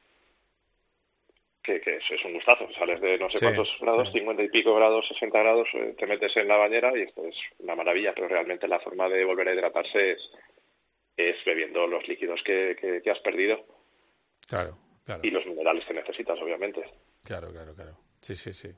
[1.63, 2.67] que, que eso es un gustazo.
[2.73, 4.19] Sales de no sé Sí, cuántos grados, sí.
[4.19, 7.37] 50 y pico grados, 60 grados, eh, te metes en la bañera y esto es
[7.59, 10.31] una maravilla, pero realmente la forma de volver a hidratarse es,
[11.17, 13.65] es bebiendo los líquidos que, que- que has perdido
[14.47, 16.83] Claro, claro, y los minerales que necesitas, obviamente.
[17.23, 17.97] claro, claro, claro.
[18.21, 18.69] Sí, sí, sí.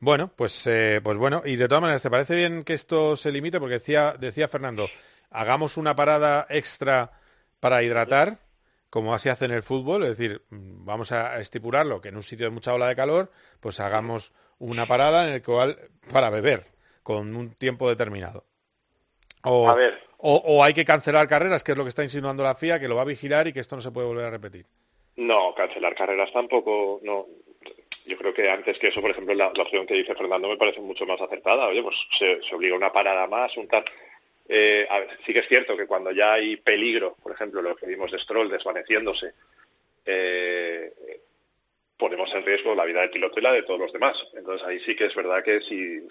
[0.00, 3.32] Bueno, pues, eh, pues bueno, y de todas maneras, ¿te parece bien que esto se
[3.32, 3.60] limite?
[3.60, 4.92] Porque decía, decía Fernando,
[5.30, 7.12] hagamos una parada extra
[7.60, 8.40] para hidratar,
[8.94, 12.46] como así hace en el fútbol, es decir, vamos a estipularlo, que en un sitio
[12.46, 13.28] de mucha ola de calor,
[13.58, 15.76] pues hagamos una parada en el cual,
[16.12, 16.64] para beber,
[17.02, 18.44] con un tiempo determinado.
[19.42, 20.00] O, A ver.
[20.18, 22.86] o, o hay que cancelar carreras, que es lo que está insinuando la FIA, que
[22.86, 24.64] lo va a vigilar y que esto no se puede volver a repetir.
[25.16, 27.26] No, cancelar carreras tampoco, no.
[28.06, 30.56] Yo creo que antes que eso, por ejemplo, la, la opción que dice Fernando me
[30.56, 31.66] parece mucho más acertada.
[31.66, 33.84] Oye, pues se, se obliga a una parada más, un tal.
[34.48, 37.76] Eh, a ver, sí que es cierto que cuando ya hay peligro, por ejemplo, lo
[37.76, 39.32] que vimos de Stroll desvaneciéndose,
[40.04, 40.92] eh,
[41.96, 44.16] ponemos en riesgo la vida del piloto y la de todos los demás.
[44.34, 46.06] Entonces ahí sí que es verdad que si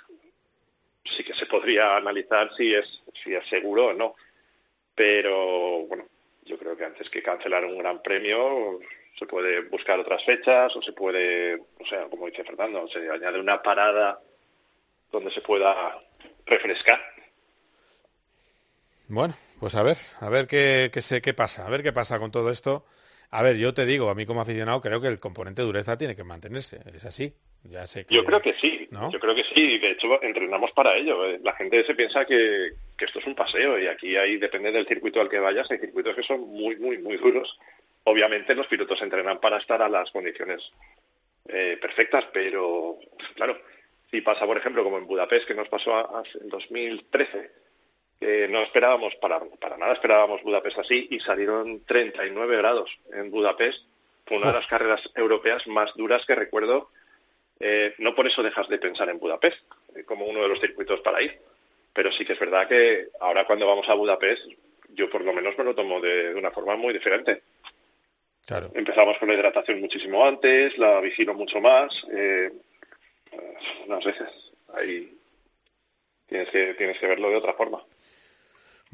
[1.06, 4.16] sí que se podría analizar si es, si es seguro o no.
[4.96, 6.08] Pero bueno,
[6.46, 8.80] yo creo que antes que cancelar un gran premio
[9.18, 13.40] se puede buscar otras fechas o se puede, o sea, como dice Fernando, se añade
[13.40, 14.22] una parada
[15.12, 16.02] donde se pueda
[16.46, 17.13] refrescar.
[19.08, 22.20] Bueno, pues a ver, a ver qué, qué, sé, qué pasa, a ver qué pasa
[22.20, 22.86] con todo esto.
[23.32, 26.16] A ver, yo te digo, a mí como aficionado creo que el componente dureza tiene
[26.16, 27.34] que mantenerse, es así.
[27.64, 29.10] Ya sé que, Yo creo que sí, ¿no?
[29.10, 31.26] yo creo que sí, de hecho entrenamos para ello.
[31.26, 31.40] eh.
[31.44, 34.86] La gente se piensa que, que esto es un paseo y aquí hay, depende del
[34.86, 37.58] circuito al que vayas, hay circuitos que son muy, muy, muy duros.
[38.04, 40.72] Obviamente los pilotos entrenan para estar a las condiciones
[41.48, 43.00] eh, perfectas, pero
[43.36, 43.58] claro,
[44.12, 47.50] si pasa, por ejemplo, como en Budapest, que nos pasó en 2013,
[48.24, 53.84] que no esperábamos, para, para nada esperábamos Budapest así, y salieron 39 grados en Budapest.
[54.26, 56.90] Fue una de las carreras europeas más duras que recuerdo.
[57.60, 59.58] Eh, no por eso dejas de pensar en Budapest,
[59.96, 61.38] eh, como uno de los circuitos para ir.
[61.92, 64.44] Pero sí que es verdad que ahora cuando vamos a Budapest,
[64.90, 67.44] yo por lo menos me lo tomo de, de una forma muy diferente.
[68.46, 68.72] Claro.
[68.74, 72.06] Empezamos con la hidratación muchísimo antes, la vigilo mucho más.
[72.12, 72.52] eh,
[73.32, 73.56] eh,
[73.86, 74.30] unas veces
[74.74, 75.18] ahí
[76.28, 77.84] tienes que, tienes que verlo de otra forma.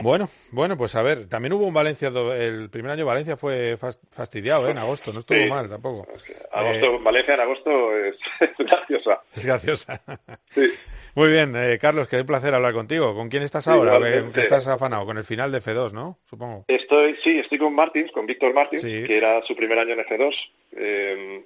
[0.02, 4.00] Bueno, bueno, pues a ver, también hubo un Valencia, el primer año Valencia fue fas-
[4.12, 4.72] fastidiado ¿eh?
[4.72, 5.50] en agosto, no estuvo Sí.
[5.50, 6.08] mal tampoco.
[6.54, 9.22] Agosto, Eh, Valencia en agosto es, es graciosa.
[9.36, 10.02] es graciosa.
[11.16, 13.14] Muy bien, eh, Carlos, qué placer hablar contigo.
[13.14, 13.96] ¿Con quién estás ahora?
[13.98, 14.32] Igualmente.
[14.34, 15.06] ¿Qué estás afanado?
[15.06, 16.18] Con el final de F2, ¿no?
[16.30, 16.64] Supongo.
[16.70, 19.04] Estoy, sí, estoy con Martins, con Víctor Martins, Sí.
[19.04, 20.36] que era su primer año en F2.
[20.78, 21.46] eh,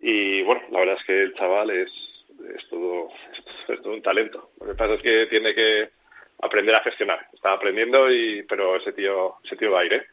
[0.00, 1.90] y bueno, la verdad es que el chaval es,
[2.56, 3.08] es, todo,
[3.68, 4.50] es todo un talento.
[4.60, 5.90] Lo que pasa es que tiene que
[6.42, 7.26] aprender a gestionar.
[7.32, 10.06] Está aprendiendo, y pero ese tío, ese tío va a ir, ¿eh?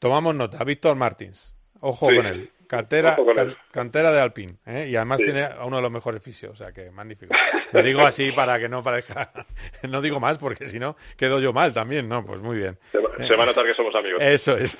[0.00, 1.54] Tomamos nota, Víctor Martins.
[1.80, 2.16] Ojo Sí.
[2.16, 2.50] con él.
[2.66, 4.54] Cantera, can- cantera de Alpine.
[4.64, 4.86] ¿eh?
[4.88, 5.24] Y además Sí.
[5.24, 7.34] tiene a uno de los mejores fisios, o sea que magnífico.
[7.72, 9.32] Lo digo así para que no parezca...
[9.90, 12.24] No digo más porque si no quedo yo mal también, ¿no?
[12.24, 12.78] Pues muy bien.
[12.92, 14.20] Se va, se va a notar que somos amigos.
[14.22, 14.76] Eso es.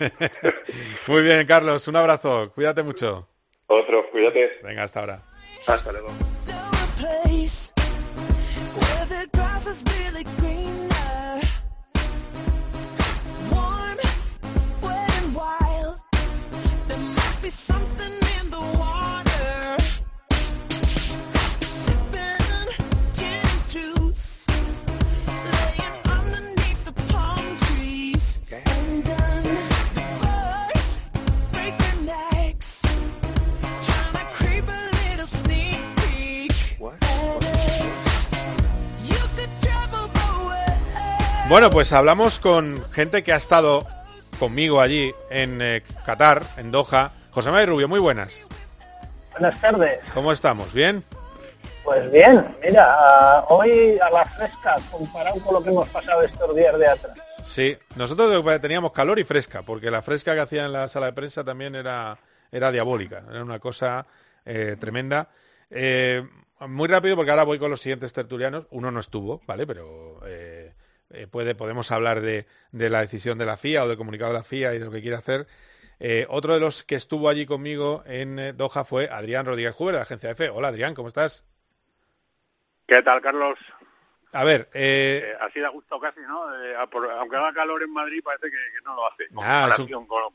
[1.08, 2.52] muy bien, Carlos, un abrazo.
[2.54, 3.26] Cuídate mucho.
[3.66, 4.60] Otro, cuídate.
[4.62, 5.22] Venga, hasta ahora.
[5.66, 6.12] Hasta luego.
[9.62, 10.89] Grass is really greener.
[41.50, 43.84] Bueno, pues hablamos con gente que ha estado
[44.38, 47.10] conmigo allí en eh, Qatar, en Doha.
[47.32, 48.46] José María Rubio, muy buenas.
[49.32, 49.98] Buenas tardes.
[50.14, 50.72] ¿Cómo estamos?
[50.72, 51.02] ¿Bien?
[51.82, 56.54] Pues bien, mira, ah, hoy a la fresca, comparado con lo que hemos pasado estos
[56.54, 57.18] días de atrás.
[57.44, 61.14] Sí, nosotros teníamos calor y fresca, porque la fresca que hacía en la sala de
[61.14, 62.16] prensa también era,
[62.52, 64.06] era diabólica, era una cosa
[64.44, 65.30] eh, tremenda.
[65.68, 66.22] Eh,
[66.68, 68.66] muy rápido, porque ahora voy con los siguientes tertulianos.
[68.70, 69.66] Uno no estuvo, ¿vale?
[69.66, 70.59] Pero eh,
[71.10, 74.38] eh, puede, podemos hablar de, de la decisión de la FIA o del comunicado de
[74.38, 75.46] la FIA y de lo que quiere hacer.
[75.98, 79.92] Eh, otro de los que estuvo allí conmigo en eh, Doha fue Adrián Rodríguez Juber,
[79.94, 80.48] de la agencia EFE.
[80.48, 81.44] Hola, Adrián, ¿cómo estás?
[82.86, 83.58] ¿Qué tal, Carlos?
[84.32, 86.44] A ver, eh, así da gusto casi, ¿no?
[87.18, 89.24] Aunque haga calor en Madrid, parece que, que no lo hace.
[89.24, 90.34] En Nah, es un- comparación con-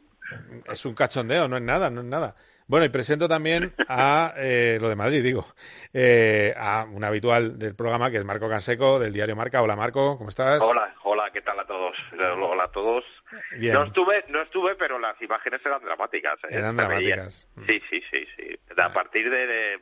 [0.74, 2.36] Es un cachondeo, no es nada, no es nada.
[2.68, 5.46] Bueno, y presento también a eh, lo de Madrid, digo,
[5.94, 9.62] eh, a un habitual del programa que es Marco Canseco, del diario Marca.
[9.62, 10.60] Hola Marco, ¿cómo estás?
[10.64, 11.96] Hola, hola, ¿qué tal a todos?
[12.42, 13.04] Hola a todos.
[13.60, 13.74] Bien.
[13.74, 16.36] No estuve, no estuve, pero las imágenes eran dramáticas.
[16.46, 16.48] ¿eh?
[16.58, 17.48] Eran dramáticas.
[17.68, 18.60] Sí, sí, sí, sí.
[18.78, 19.80] A partir de, de-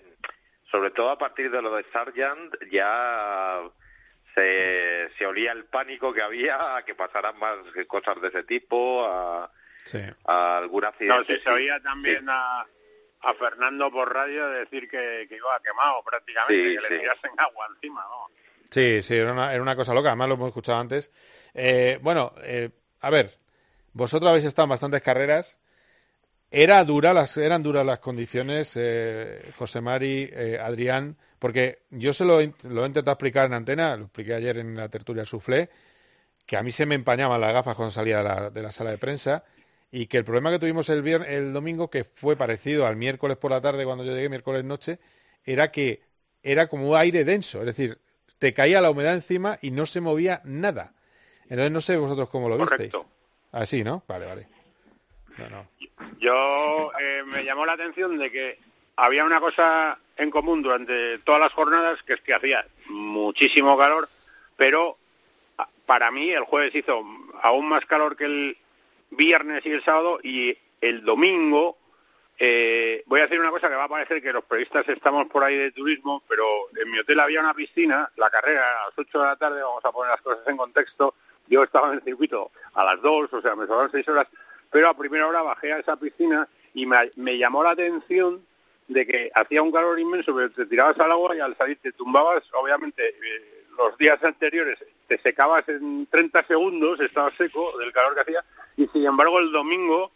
[0.69, 3.61] sobre todo a partir de lo de Sargent, ya
[4.35, 7.55] se, se olía el pánico que había a que pasaran más
[7.87, 9.49] cosas de ese tipo, a,
[9.85, 9.99] Sí.
[10.25, 11.41] a algún No, accidente.
[11.41, 16.75] se oía también a, a Fernando por radio decir que, que iba quemado prácticamente, Sí,
[16.75, 16.93] que sí.
[16.93, 18.27] le tirasen agua encima, ¿no?
[18.71, 21.11] Sí, sí, era una, era una cosa loca, además lo hemos escuchado antes.
[21.53, 22.69] Eh, bueno, eh,
[23.01, 23.37] a ver,
[23.93, 25.59] vosotros habéis estado en bastantes carreras.
[26.49, 32.25] Era dura las, eran duras las condiciones, eh, José Mari, eh, Adrián, porque yo se
[32.25, 35.69] lo, he- lo he intentado explicar en antena, lo expliqué ayer en la tertulia Suflé,
[36.45, 38.91] que a mí se me empañaban las gafas cuando salía de la, de la sala
[38.91, 39.43] de prensa
[39.95, 43.51] y que el problema que tuvimos el, el domingo, que fue parecido al miércoles por
[43.51, 44.97] la tarde cuando yo llegué, miércoles noche,
[45.45, 46.01] era que
[46.41, 47.99] era como un aire denso, es decir,
[48.39, 50.93] te caía la humedad encima y no se movía nada.
[51.43, 52.91] Entonces no sé vosotros cómo lo visteis.
[52.91, 53.05] Correcto.
[53.51, 54.03] Así, ¿no?
[54.07, 54.47] Vale, vale.
[55.37, 55.67] No, no.
[56.17, 58.57] Yo eh, me llamó la atención de que
[58.95, 64.09] había una cosa en común durante todas las jornadas, que es que hacía muchísimo calor,
[64.57, 64.97] pero
[65.85, 67.05] para mí el jueves hizo
[67.43, 68.57] aún más calor que el
[69.15, 71.77] viernes y el sábado y el domingo
[72.39, 75.43] eh, voy a decir una cosa que va a parecer que los periodistas estamos por
[75.43, 76.43] ahí de turismo, pero
[76.81, 79.61] en mi hotel había una piscina, la carrera era a las 8 de la tarde,
[79.61, 81.15] vamos a poner las cosas en contexto,
[81.47, 84.27] yo estaba en el circuito a las 2, o sea, me sobraron 6 horas,
[84.71, 88.43] pero a primera hora bajé a esa piscina y me, me llamó la atención
[88.87, 91.91] de que hacía un calor inmenso, pero te tirabas al agua y al salir te
[91.91, 98.15] tumbabas, obviamente, eh, los días anteriores te secabas en 30 segundos, estabas seco del calor
[98.15, 98.45] que hacía,
[98.77, 100.11] y sin embargo el domingo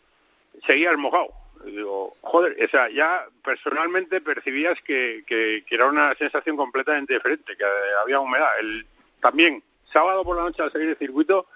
[0.65, 1.27] seguías mojado.
[1.65, 7.57] Digo, joder, o sea, ya personalmente percibías que, que, que era una sensación completamente diferente,
[7.57, 7.65] que
[8.01, 8.59] había humedad.
[8.59, 8.85] El,
[9.19, 11.47] también, sábado por la noche al salir del circuito,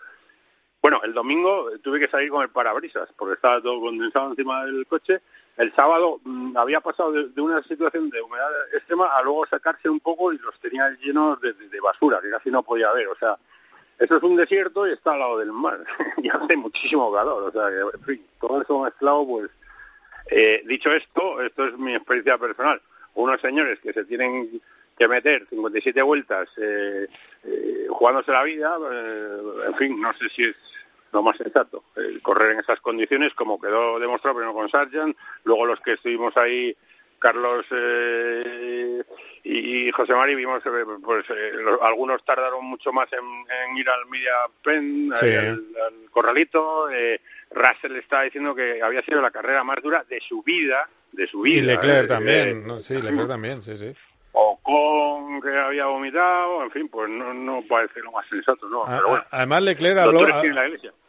[0.81, 4.87] bueno, el domingo tuve que salir con el parabrisas, porque estaba todo condensado encima del
[4.87, 5.21] coche.
[5.61, 9.99] El sábado mm, había pasado de, una situación de humedad extrema a luego sacarse un
[9.99, 13.07] poco y los tenía llenos de, de- de basura, que casi no podía ver.
[13.07, 13.37] O sea,
[13.99, 15.79] eso es un desierto y está al lado del mar.
[16.17, 17.43] y hace muchísimo calor.
[17.43, 19.49] O sea, que, en fin, todo eso mezclado, pues...
[20.33, 22.81] Eh, dicho esto, esto es mi experiencia personal.
[23.15, 24.61] Unos señores que se tienen
[24.97, 27.07] que meter 57 vueltas eh,
[27.43, 30.55] eh, jugándose la vida, eh, en fin, no sé si es
[31.11, 31.83] lo más sensato.
[31.95, 36.35] El correr en esas condiciones, como quedó demostrado primero con Sargent, luego los que estuvimos
[36.37, 36.75] ahí,
[37.19, 39.03] Carlos eh,
[39.43, 40.69] y José Mari, vimos, eh,
[41.03, 41.51] pues eh,
[41.83, 44.31] algunos tardaron mucho más en, en ir al Media
[44.63, 45.25] Pen, Sí.
[45.35, 45.49] al,
[45.87, 46.89] al corralito.
[46.91, 47.19] Eh,
[47.51, 51.41] Russell estaba diciendo que había sido la carrera más dura de su vida, de su
[51.41, 51.57] vida.
[51.57, 52.81] Y Leclerc eh, también, eh, ¿no?
[52.81, 53.93] sí, Leclerc también, sí, sí.
[54.33, 58.85] Ocon que había vomitado, en fin, pues no, no parece lo más sensato, ¿no?
[58.87, 60.25] Pero bueno, Además Leclerc habló,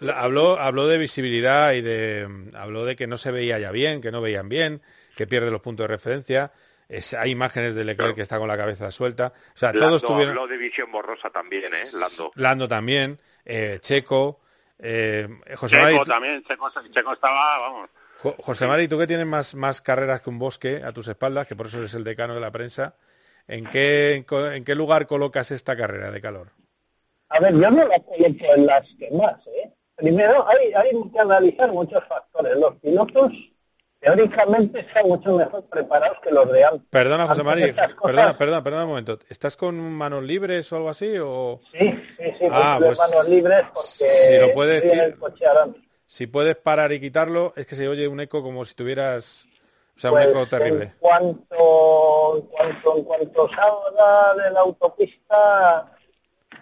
[0.00, 4.00] la habló, habló de visibilidad y de habló de que no se veía ya bien,
[4.00, 4.82] que no veían bien,
[5.16, 6.52] que pierde los puntos de referencia.
[6.88, 9.32] Es- hay imágenes de Leclerc que está con la cabeza suelta.
[9.54, 11.86] O sea, Lando todos tuvieron habló de visión borrosa también, ¿eh?
[11.92, 12.32] Lando.
[12.34, 14.40] Lando también, eh, Checo,
[14.78, 19.26] eh, José Checo Mari, también, Checo, Checo estaba, vamos, Jo- José Mari, tú que tienes
[19.26, 22.34] más, más carreras que un bosque a tus espaldas, que por eso eres el decano
[22.34, 22.94] de la prensa,
[23.48, 26.48] ¿en qué, en qué lugar colocas esta carrera de calor?
[27.28, 29.70] A ver, yo no la coloco en las que más, ¿eh?
[29.96, 32.56] Primero, hay, hay que analizar muchos factores.
[32.56, 33.32] Los pilotos,
[34.00, 36.82] teóricamente, están mucho mejor preparados que los de antes.
[36.90, 39.18] Perdona, José estas cosas- perdona, perdona, perdona un momento.
[39.28, 41.14] ¿Estás con manos libres o algo así?
[41.18, 41.60] O...
[41.72, 45.12] Sí, sí, sí, Ah, pues, pues, manos libres porque si lo puedes estoy en decir-
[45.14, 45.82] el coche ahora mismo.
[46.06, 49.46] Si puedes parar y quitarlo, es que se oye un eco como si tuvieras...
[50.02, 50.84] Sea, Pues, un eco terrible.
[50.84, 55.96] En cuanto, en cuanto, en cuanto salga de la autopista,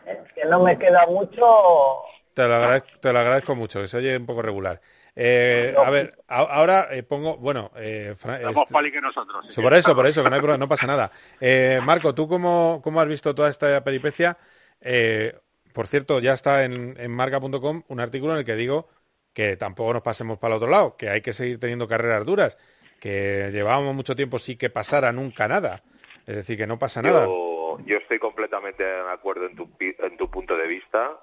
[0.04, 2.02] eh, que no me queda mucho,
[2.34, 4.82] Te lo, agradezco, te lo agradezco mucho, que se oye un poco regular.
[5.16, 9.46] Eh, a ver, a- ahora eh, pongo, bueno, eh, somos este- pali que nosotros.
[9.48, 11.10] Sí, por eso, por eso, que no, hay no pasa nada.
[11.40, 14.36] Eh, Marco, ¿tú cómo, cómo has visto toda esta peripecia?
[14.82, 15.34] Eh,
[15.72, 18.88] por cierto, ya está en, en marca.com un artículo en el que digo
[19.32, 22.58] que tampoco nos pasemos para el otro lado, que hay que seguir teniendo carreras duras,
[23.00, 25.82] que llevábamos mucho tiempo sí que pasara nunca nada.
[26.26, 27.24] Es decir, que no pasa nada.
[27.24, 31.18] Yo, yo estoy completamente de acuerdo en tu, en tu punto de vista.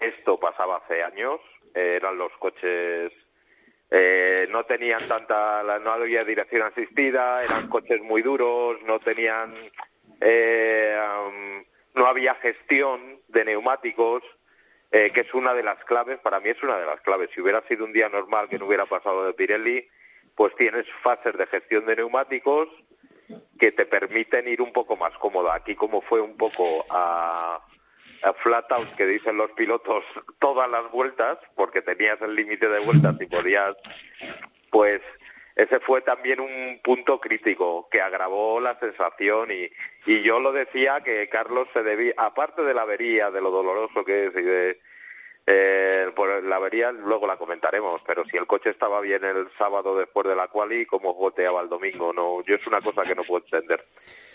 [0.00, 1.40] Esto pasaba hace años,
[1.74, 3.10] eh, eran los coches,
[3.90, 9.54] eh, no tenían tanta, no había dirección asistida, eran coches muy duros, no tenían,
[10.20, 10.96] eh,
[11.94, 14.22] no había gestión de neumáticos,
[14.90, 17.30] eh, que es una de las claves, para mí es una de las claves.
[17.34, 19.88] Si hubiera sido un día normal que no hubiera pasado de Pirelli,
[20.34, 22.68] pues tienes fases de gestión de neumáticos,
[23.58, 25.50] que te permiten ir un poco más cómodo.
[25.50, 27.64] Aquí como fue un poco a,
[28.22, 30.04] a flat out, que dicen los pilotos,
[30.38, 33.74] todas las vueltas, porque tenías el límite de vueltas y podías,
[34.70, 35.00] pues
[35.56, 39.70] ese fue también un punto crítico que agravó la sensación y,
[40.04, 44.04] y yo lo decía que Carlos se debía, aparte de la avería, de lo doloroso
[44.04, 44.80] que es y de
[45.46, 49.96] eh, por la avería luego la comentaremos, pero si el coche estaba bien el sábado
[49.98, 52.12] después de la quali, ¿cómo goteaba el domingo?
[52.12, 53.86] No, yo es una cosa que no puedo entender.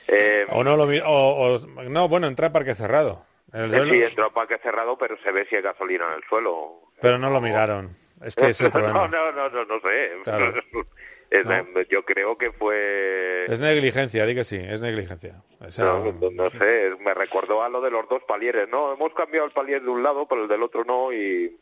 [0.08, 3.26] Eh, O no lo o, o- no, bueno, entra en parque cerrado.
[3.54, 6.24] El suelo- sí, entró a parque cerrado, pero se ve si hay gasolina en el
[6.30, 6.82] suelo.
[7.02, 7.98] pero no lo miraron.
[8.24, 10.12] Es que es el no, no, no, no, no sé.
[10.24, 10.54] Claro.
[11.30, 11.82] Es- No.
[11.90, 13.46] Yo creo que fue...
[13.48, 15.42] Es negligencia, di que sí, es negligencia.
[15.60, 18.68] O sea, No, no, no sé, me recordó a lo de los dos palieres.
[18.70, 21.58] No, hemos cambiado el palier de un lado, pero el del otro no, y,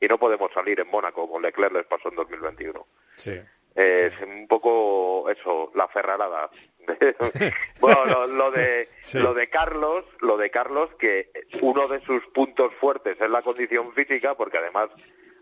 [0.00, 2.86] y no podemos salir en Mónaco, como Leclerc les pasó en 2021.
[3.16, 3.40] sí.
[3.74, 6.50] Es un poco eso, la ferrarada.
[7.80, 9.18] bueno, lo, lo de Sí.
[9.18, 11.30] lo de Carlos, lo de Carlos que
[11.60, 14.88] uno de sus puntos fuertes es la condición física, porque además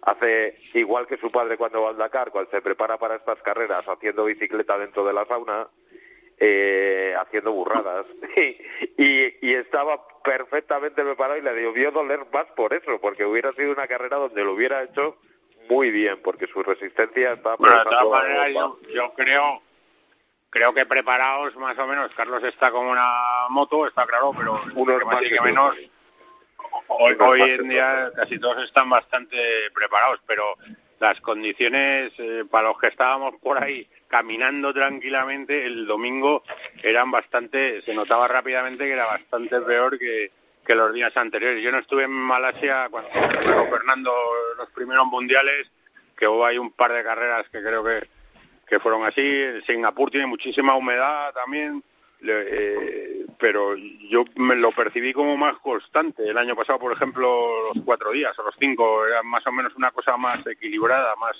[0.04, 3.84] hace igual que su padre cuando va al Dakar, cuando se prepara para estas carreras
[3.86, 5.68] haciendo bicicleta dentro de la sauna,
[6.38, 8.06] eh, haciendo burradas.
[8.36, 13.72] y, y estaba perfectamente preparado y le debió doler más por eso, porque hubiera sido
[13.72, 15.16] una carrera donde lo hubiera hecho
[15.68, 19.62] muy bien, porque su resistencia está Bueno, de todas maneras, yo, yo creo
[20.54, 22.10] creo que preparados más o menos.
[22.16, 23.10] Carlos está como una
[23.50, 25.90] moto, está claro, pero Unos más que tú.
[26.88, 29.36] Hoy, hoy que en día casi todos están bastante
[29.74, 30.56] preparados, pero
[31.00, 36.44] las condiciones eh, para los que estábamos por ahí caminando tranquilamente el domingo
[36.82, 40.30] eran bastante, se notaba rápidamente que era bastante peor que,
[40.64, 41.62] que los días anteriores.
[41.62, 43.10] Yo no estuve en Malasia cuando
[43.70, 44.14] Fernando
[44.56, 45.66] los primeros mundiales,
[46.16, 48.08] que hubo ahí un par de carreras que creo que,
[48.68, 49.44] que fueron así.
[49.66, 51.82] Singapur tiene muchísima humedad también,
[52.20, 56.28] le- eh, pero yo me lo percibí como más constante.
[56.28, 59.74] El año pasado, por ejemplo, los cuatro días o los cinco eran más o menos
[59.76, 61.36] una cosa más equilibrada, más,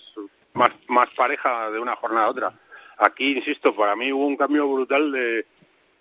[0.54, 2.60] más, más pareja de una jornada a otra.
[2.98, 5.46] Aquí, insisto, para mí hubo un cambio brutal de,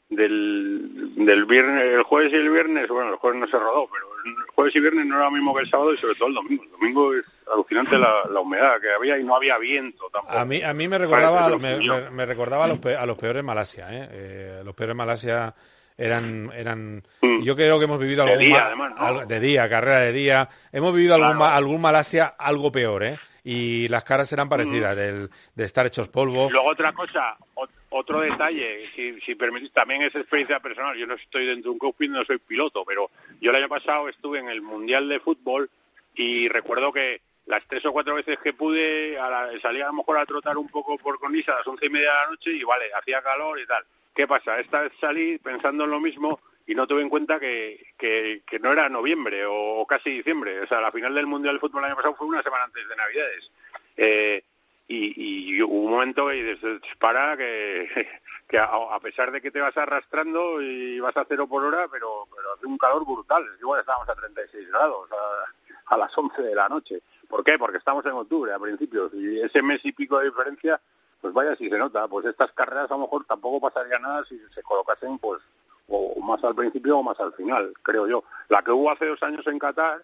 [0.10, 4.06] del, del viernes, el jueves y el viernes, bueno, el jueves no se rodó, pero
[4.26, 6.36] el jueves y viernes no era lo mismo que el sábado y sobre todo el
[6.36, 6.64] domingo.
[6.64, 10.38] El domingo es alucinante la, la humedad que había y no había viento tampoco.
[10.38, 11.94] A mí, a mí me recordaba, me, frío.
[11.96, 14.08] me- me recordaba a los, pe- a los peores Malasia, ¿eh?
[14.12, 15.54] Eh, los peores Malasia
[15.98, 17.04] eran, eran,
[17.41, 18.28] yo creo que hemos vivido Mm.
[18.28, 21.39] De algún día, además, de día, carrera de día, hemos vivido algún, Claro.
[21.39, 23.20] ma- algún Malasia algo peor, ¿eh?
[23.46, 26.48] Y las caras eran parecidas, del- de estar hechos polvo.
[26.50, 26.52] Mm.
[26.54, 30.96] Luego otra cosa, ot- otro detalle, si, si permitís, también es experiencia personal.
[30.98, 33.10] Yo no estoy dentro de un cockpit, no soy piloto, pero
[33.41, 35.70] yo el año pasado estuve en el Mundial de Fútbol
[36.16, 39.94] y recuerdo que las tres o cuatro veces que pude a la- salía a lo
[39.96, 42.52] mejor a trotar un poco por Conisa a las once y media de la noche
[42.52, 43.84] y vale, hacía calor y tal.
[44.14, 44.59] ¿Qué pasa?
[44.59, 48.72] Esta vez salí pensando en lo mismo y no tuve en cuenta que, que, no
[48.72, 50.61] era noviembre o, casi diciembre.
[50.61, 52.88] O sea, la final del Mundial de Fútbol el año pasado fue una semana antes
[52.88, 53.51] de Navidades.
[53.97, 54.43] Eh,
[54.88, 58.07] y, y hubo un momento que dices, para que,
[58.47, 62.28] que a, pesar de que te vas arrastrando y vas a cero por hora, pero,
[62.34, 63.43] pero hace un calor brutal.
[63.59, 67.01] Igual estábamos a 36 grados a, a las 11 de la noche.
[67.28, 67.57] ¿Por qué?
[67.57, 70.80] Porque estamos en octubre a principios y ese mes y pico de diferencia,
[71.24, 72.05] pues vaya si se nota.
[72.09, 75.39] Pues estas carreras a lo mejor tampoco pasaría nada si se colocasen pues
[75.88, 78.26] o más al principio o más al final, creo yo.
[78.49, 80.03] La que hubo hace dos años en Qatar,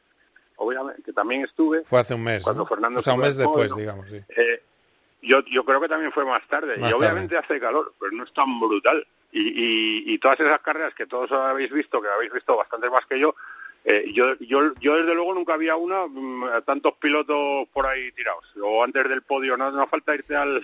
[0.55, 2.69] obviamente, que también estuve, Fue hace un mes, Cuando ¿no?
[2.69, 4.21] Fernando o sea, un mes podio, después, digamos, sí.
[4.29, 4.63] eh,
[5.21, 6.77] yo, yo creo que también fue más tarde.
[6.77, 9.05] Más y obviamente hace calor, pero no es tan brutal.
[9.33, 13.05] Y, y, y todas esas carreras que todos habéis visto, que habéis visto bastante más
[13.05, 13.35] que yo,
[13.85, 18.45] eh, yo, yo, yo desde luego nunca había una, mm, tantos pilotos por ahí tirados.
[18.61, 20.63] O antes del podio, no, no falta irte al,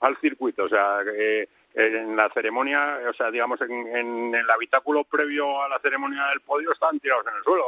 [0.00, 0.64] al circuito.
[0.64, 5.68] O sea, que, en la ceremonia, o sea, digamos, en, en el habitáculo previo a
[5.68, 7.64] la ceremonia del podio están tirados en el suelo.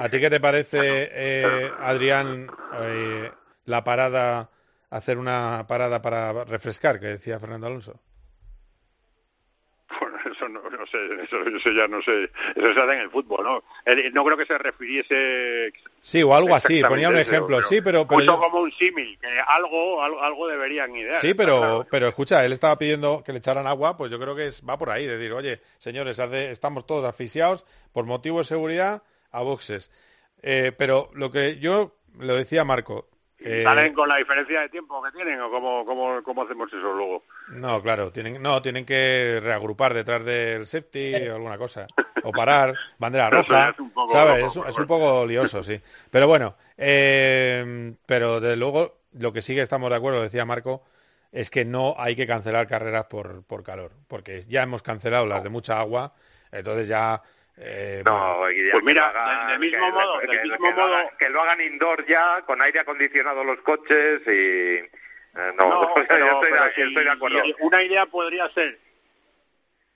[0.00, 0.78] ¿A ti qué te parece,
[1.12, 3.30] eh, Adrián, eh,
[3.64, 4.50] la parada,
[4.90, 8.00] hacer una parada para refrescar, que decía Fernando Alonso?
[10.00, 12.24] Bueno, eso no, no sé, eso, eso ya no sé,
[12.56, 13.62] eso se hace en el fútbol, ¿no?
[14.12, 18.06] No creo que se refiriese Sí, o algo así, ponía un eso, ejemplo, sí, pero...
[18.06, 21.20] pero yo- como un símil, que algo, algo, algo deberían idear.
[21.20, 24.46] Sí, pero, pero escucha, él estaba pidiendo que le echaran agua, pues yo creo que
[24.48, 29.02] es, va por ahí, decir, oye, señores, hace- estamos todos asfixiados por motivo de seguridad
[29.32, 29.90] a boxes.
[30.42, 33.08] Eh, pero lo que yo lo decía Marco,
[33.38, 36.92] eh, ¿Salen con la diferencia de tiempo que tienen o cómo, cómo, cómo hacemos eso
[36.94, 37.24] luego?
[37.46, 42.80] no, claro, tienen, no, tienen que reagrupar detrás del safety o alguna cosa, o parar,
[42.98, 44.38] bandera roja, es un poco ¿sabes?
[44.40, 45.80] loco, Es, un- pero es un poco lioso, sí.
[46.10, 50.82] Pero bueno, eh, pero desde luego lo que sí que estamos de acuerdo, decía Marco,
[51.32, 55.42] es que no hay que cancelar carreras por, por calor, porque ya hemos cancelado las
[55.42, 56.14] de mucha agua,
[56.52, 57.22] entonces ya...
[57.58, 60.74] eh, No, Pues que mira, hagan- del- mismo que- modo- que- del que- mismo que
[60.74, 64.30] lo hagan- modo- que lo hagan indoor ya, con aire acondicionado los coches y...
[64.30, 64.90] eh,
[65.56, 66.18] no, No, pero- estoy,
[66.50, 67.42] de- pero si- estoy de acuerdo.
[67.60, 68.78] una idea podría ser,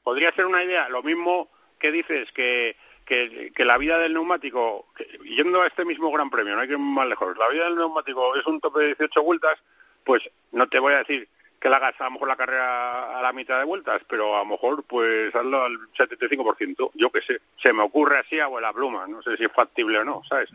[0.02, 4.86] podría ser una idea, lo mismo que dices que, que, que la vida del neumático,
[5.24, 7.76] yendo a este mismo Gran Premio, no hay que ir más lejos, la vida del
[7.76, 9.56] neumático es un tope de 18 vueltas,
[10.04, 11.28] pues no te voy a decir
[11.60, 14.40] que la hagas a lo mejor la carrera a la mitad de vueltas, pero a
[14.40, 18.72] lo mejor pues hazlo al 75%, yo que sé, se me ocurre así a la
[18.72, 20.48] pluma, no sé si es factible o no, ¿sabes?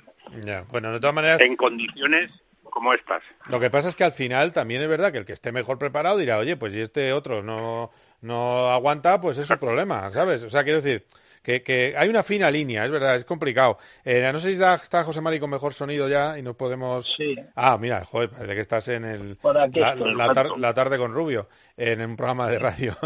[0.43, 1.39] ya, bueno, de todas maneras...
[1.41, 2.31] En condiciones
[2.63, 3.21] como estas.
[3.47, 5.77] Lo que pasa es que al final también es verdad que el que esté mejor
[5.77, 7.91] preparado dirá, oye, pues si este otro no,
[8.21, 10.43] no aguanta, pues es su problema, ¿sabes?
[10.43, 11.05] O sea, quiero decir
[11.45, 13.77] que, que hay una fina línea, es verdad, es complicado.
[14.03, 17.13] Eh, no sé si está, está José Mari con mejor sonido ya y nos podemos...
[17.15, 17.35] Sí.
[17.55, 20.73] Ah, mira, joder, parece que estás en el, Por aquí la, estoy, la tar- la
[20.73, 22.97] tarde con Rubio, en un programa de radio.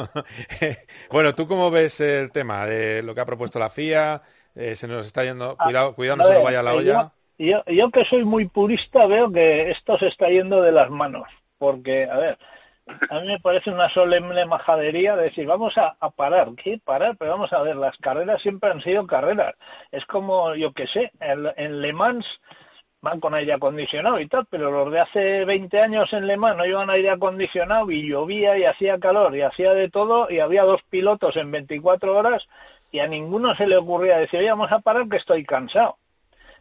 [1.12, 4.22] bueno, ¿tú cómo ves el tema de lo que ha propuesto la FIA?
[4.56, 5.58] Eh, se nos está yendo.
[5.58, 7.12] Cuidado, cuidado, no se nos vaya la eh, olla.
[7.38, 10.90] Yo, yo, yo que soy muy purista veo que esto se está yendo de las
[10.90, 11.28] manos,
[11.58, 12.38] porque, a ver,
[13.10, 17.18] a mí me parece una solemne majadería decir, vamos a, parar, ¿qué parar?
[17.18, 19.54] Pero vamos a ver, las carreras siempre han sido carreras.
[19.92, 22.40] Es como, yo que sé, en, en Le Mans
[23.02, 26.58] van con aire acondicionado y tal, pero los de hace 20 años en Le Mans
[26.58, 30.64] no iban aire acondicionado y llovía y hacía calor y hacía de todo y había
[30.64, 32.48] dos pilotos en 24 horas
[32.92, 35.98] y a ninguno se le ocurría decir, oye, vamos a parar que estoy cansado.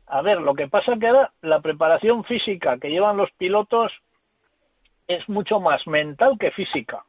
[0.06, 4.02] A ver, lo que pasa que ahora la preparación física que llevan los pilotos
[5.08, 7.04] es mucho más mental que física.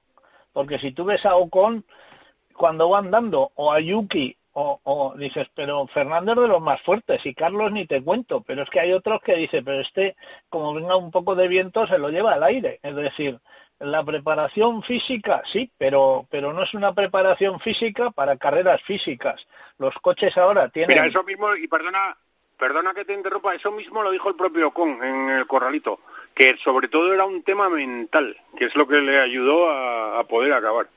[0.54, 1.86] Porque si tú ves a Ocon
[2.54, 7.26] cuando va andando, o a Yuki, o, dices, pero Fernando es de los más fuertes,
[7.26, 10.18] y Carlos ni te cuento, pero es que hay otros que dicen, pero este,
[10.50, 12.80] como venga un poco de viento, se lo lleva al aire.
[12.84, 13.40] Es decir,
[13.80, 19.48] la preparación física, sí, pero, pero no es una preparación física para carreras físicas.
[19.78, 20.98] Los coches ahora tienen...
[20.98, 22.18] Mira, eso mismo, y perdona,
[22.58, 26.02] perdona que te interrumpa, eso mismo lo dijo el propio Ocon en el corralito,
[26.34, 30.24] que sobre todo era un tema mental, que es lo que le ayudó a, a
[30.26, 30.88] poder acabar.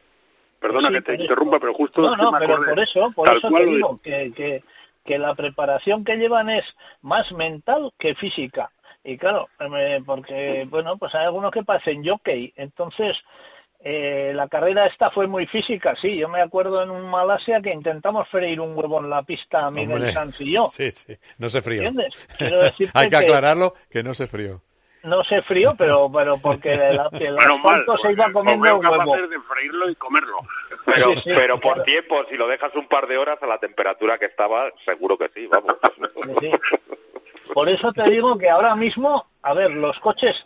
[0.60, 3.50] Perdona Sí, que te interrumpa, pero justo No, no, me pero por eso, por eso
[3.50, 4.62] te digo que, que,
[5.04, 6.64] que la preparación que llevan es
[7.00, 8.70] más mental que física.
[9.02, 12.52] Y claro, eh, porque, bueno, pues hay algunos que parecen jockey.
[12.54, 13.20] Entonces,
[13.80, 16.16] eh, la carrera esta fue muy física, sí.
[16.16, 19.96] Yo me acuerdo en un Malasia que intentamos freír un huevo en la pista Miguel
[19.96, 20.70] Hombre, Sanz y yo.
[20.72, 21.82] Sí, sí, no se frío.
[21.82, 22.14] ¿Entiendes?
[22.38, 24.62] Quiero decirte Hay que que- aclararlo que no se frío.
[25.04, 26.96] No se frío, pero, pero porque el,
[27.62, 29.16] mal, se iba comiendo huevo.
[29.16, 30.36] de freírlo y comerlo.
[30.86, 31.84] Pero, Sí, sí, pero por claro.
[31.84, 35.30] tiempo, si lo dejas un par de horas a la temperatura que estaba, seguro que
[35.34, 35.76] sí, vamos.
[36.40, 36.50] Sí.
[37.52, 40.44] Por eso te digo que ahora mismo, a ver, los coches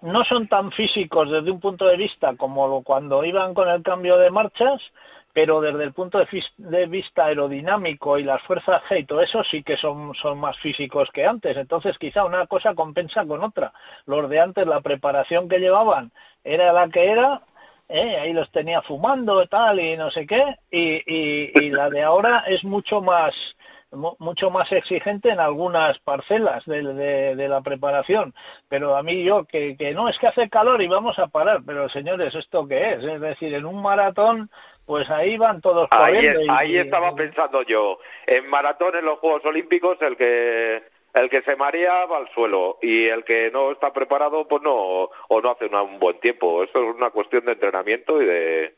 [0.00, 4.16] no son tan físicos desde un punto de vista como cuando iban con el cambio
[4.18, 4.92] de marchas,
[5.38, 9.62] pero desde el punto de, vista aerodinámico y las fuerzas G y todo eso sí
[9.62, 11.56] que son, son más físicos que antes.
[11.56, 13.72] Entonces quizá una cosa compensa con otra.
[14.04, 16.10] Los de antes, la preparación que llevaban
[16.42, 17.42] era la que era,
[17.88, 18.16] ¿eh?
[18.18, 22.64] ahí los tenía fumando y tal y no sé qué, y, la de ahora es
[22.64, 23.54] mucho más
[23.92, 28.34] mu- mucho más exigente en algunas parcelas de, de- de la preparación.
[28.68, 31.62] Pero a mí yo, que, que no, es que hace calor y vamos a parar.
[31.64, 33.04] Pero señores, ¿esto qué es?
[33.04, 34.50] Es decir, en un maratón,
[34.88, 36.40] pues ahí van todos Ahí, corriendo.
[36.40, 37.98] y- ahí estaba pensando yo.
[38.26, 40.82] En maratón en los Juegos Olímpicos el que
[41.14, 44.72] el que se marea va al suelo y el que no está preparado pues no
[44.74, 46.64] o no hace una- un buen tiempo.
[46.64, 48.76] Esto es una cuestión de entrenamiento y de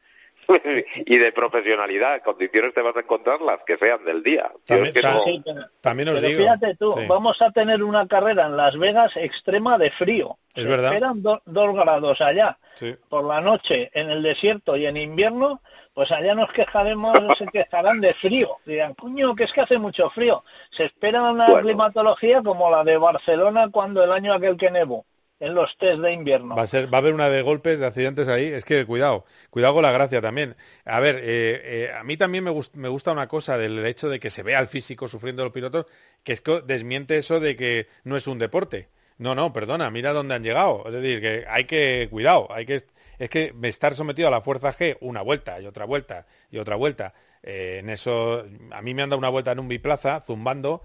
[1.07, 2.23] y de profesionalidad.
[2.23, 4.51] Condiciones te vas a encontrar las que sean del día.
[4.67, 6.41] También, es que no- Sí, pero- también os Pero digo.
[6.41, 7.07] fíjate tú, sí.
[7.07, 10.39] vamos a tener una carrera en Las Vegas extrema de frío.
[10.55, 10.93] Es Se verdad.
[10.93, 12.97] esperan do- dos grados allá Sí.
[13.09, 15.63] por la noche en el desierto y en invierno,
[15.95, 18.57] pues allá nos quejaremos, se quejarán de frío.
[18.65, 20.45] Dirán, coño, que es que hace mucho frío.
[20.71, 21.63] Se espera una Bueno.
[21.63, 25.05] climatología como la de Barcelona cuando el año aquel que nevó,
[25.41, 26.55] en los test de invierno.
[26.55, 28.47] Va a, ser, va a haber una de golpes, de accidentes ahí.
[28.47, 30.57] Es que cuidado, cuidado con la gracia también.
[30.85, 34.09] A ver, eh, eh, a mí también me, gust- me gusta una cosa del hecho
[34.09, 35.87] de que se vea al físico sufriendo los pilotos,
[36.23, 38.89] que es que desmiente eso de que no es un deporte.
[39.19, 40.83] No, no, perdona, mira dónde han llegado.
[40.87, 42.81] Es decir, que hay que, cuidado, hay que,
[43.21, 46.75] es que estar sometido a la fuerza G una vuelta y otra vuelta y otra
[46.75, 47.15] vuelta.
[47.43, 50.83] eh, en eso, a mí me han dado una vuelta en un biplaza, zumbando,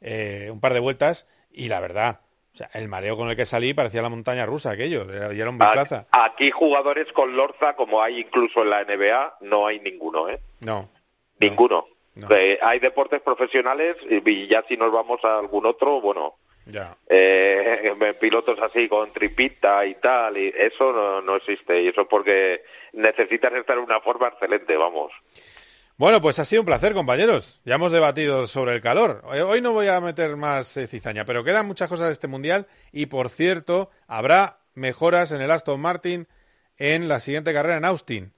[0.00, 2.20] eh, un par de vueltas, y la verdad,
[2.54, 5.58] o sea, el mareo con el que salí parecía la montaña rusa aquello, era, un
[5.58, 6.06] biplaza.
[6.12, 10.40] Aquí jugadores con Lorza, como hay incluso en la NBA, no hay ninguno, ¿eh?
[10.60, 10.90] No,
[11.40, 11.86] Ninguno.
[12.14, 12.28] No.
[12.32, 16.37] Eh, hay deportes profesionales y ya si nos vamos a algún otro, bueno,
[16.68, 16.96] ya.
[17.08, 21.82] eh, pilotos así con tripita y tal, y eso no, no existe.
[21.82, 22.62] Y eso es porque
[22.92, 25.12] necesitas estar en una forma excelente, vamos.
[25.96, 27.60] Bueno, pues ha sido un placer, compañeros.
[27.64, 29.20] Ya hemos debatido sobre el calor.
[29.24, 32.28] Hoy- Hoy no voy a meter más eh, cizaña, pero quedan muchas cosas de este
[32.28, 36.28] mundial y, por cierto, habrá mejoras en el Aston Martin
[36.76, 38.32] en la siguiente carrera en Austin.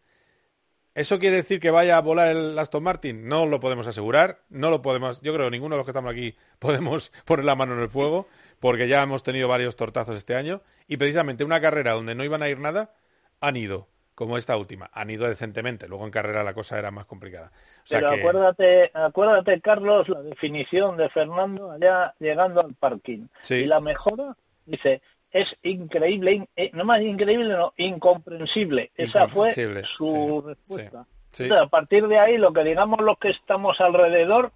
[0.94, 3.28] ¿Eso quiere decir que vaya a volar el Aston Martin?
[3.28, 6.10] No lo podemos asegurar, no lo podemos, yo creo que ninguno de los que estamos
[6.12, 8.26] aquí podemos poner la mano en el fuego,
[8.58, 12.42] porque ya hemos tenido varios tortazos este año, y precisamente una carrera donde no iban
[12.42, 12.92] a ir nada,
[13.40, 17.06] han ido, como esta última, han ido decentemente, luego en carrera la cosa era más
[17.06, 17.52] complicada.
[17.84, 23.28] O sea Pero que- acuérdate, acuérdate, Carlos, la definición de Fernando allá llegando al parking.
[23.42, 23.54] Sí.
[23.54, 24.36] Y la mejora,
[24.66, 25.00] dice,
[25.32, 28.90] es increíble, in- eh, no más increíble, no, incomprensible.
[28.96, 29.52] Esa fue
[29.96, 31.06] su respuesta.
[31.32, 31.44] sí.
[31.44, 34.52] Entonces, a partir de ahí, lo que digamos los que estamos alrededor,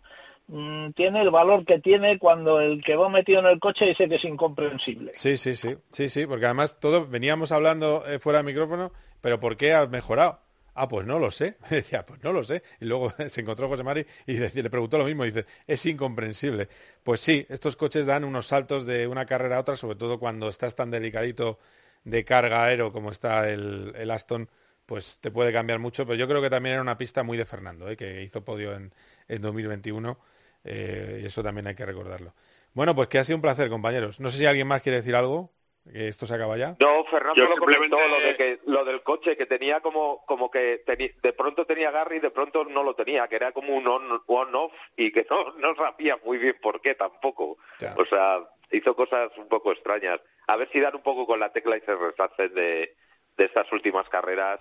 [0.48, 4.08] mm, tiene el valor que tiene cuando el que va metido en el coche dice
[4.08, 5.12] que es incomprensible.
[5.14, 9.40] Sí, sí, sí, sí, sí, porque además todo veníamos hablando eh, fuera de micrófono, pero
[9.40, 10.40] ¿por qué ha mejorado?
[10.74, 11.56] Ah, pues no lo sé.
[11.70, 12.62] Decía, pues no lo sé.
[12.80, 15.24] Y luego se encontró José Mari y le preguntó lo mismo.
[15.24, 16.68] Dice, es incomprensible.
[17.02, 20.48] Pues sí, estos coches dan unos saltos de una carrera a otra, sobre todo cuando
[20.48, 21.58] estás tan delicadito
[22.04, 24.48] de carga aero como está el, Aston,
[24.86, 26.04] pues te puede cambiar mucho.
[26.06, 27.96] Pero yo creo que también era una pista muy de Fernando, ¿eh?
[27.96, 28.92] que hizo podio en,
[29.28, 30.18] en 2021.
[30.64, 32.34] eh, y eso también hay que recordarlo.
[32.74, 34.18] Bueno, pues que ha sido un placer, compañeros.
[34.20, 35.52] No sé si alguien más quiere decir algo.
[35.92, 36.76] Esto se acaba ya.
[36.80, 40.50] No, Fernando Yo lo comentó lo, de que, lo del coche, que tenía como, como
[40.50, 43.74] que teni- de pronto tenía Garry y de pronto no lo tenía, que era como
[43.76, 47.58] un on- on-off y que no, no sabía muy bien por qué tampoco.
[47.80, 47.94] Ya.
[47.98, 50.20] O sea, hizo cosas un poco extrañas.
[50.46, 52.96] A ver si dan un poco con la tecla y se reshacen de,
[53.36, 54.60] de estas últimas carreras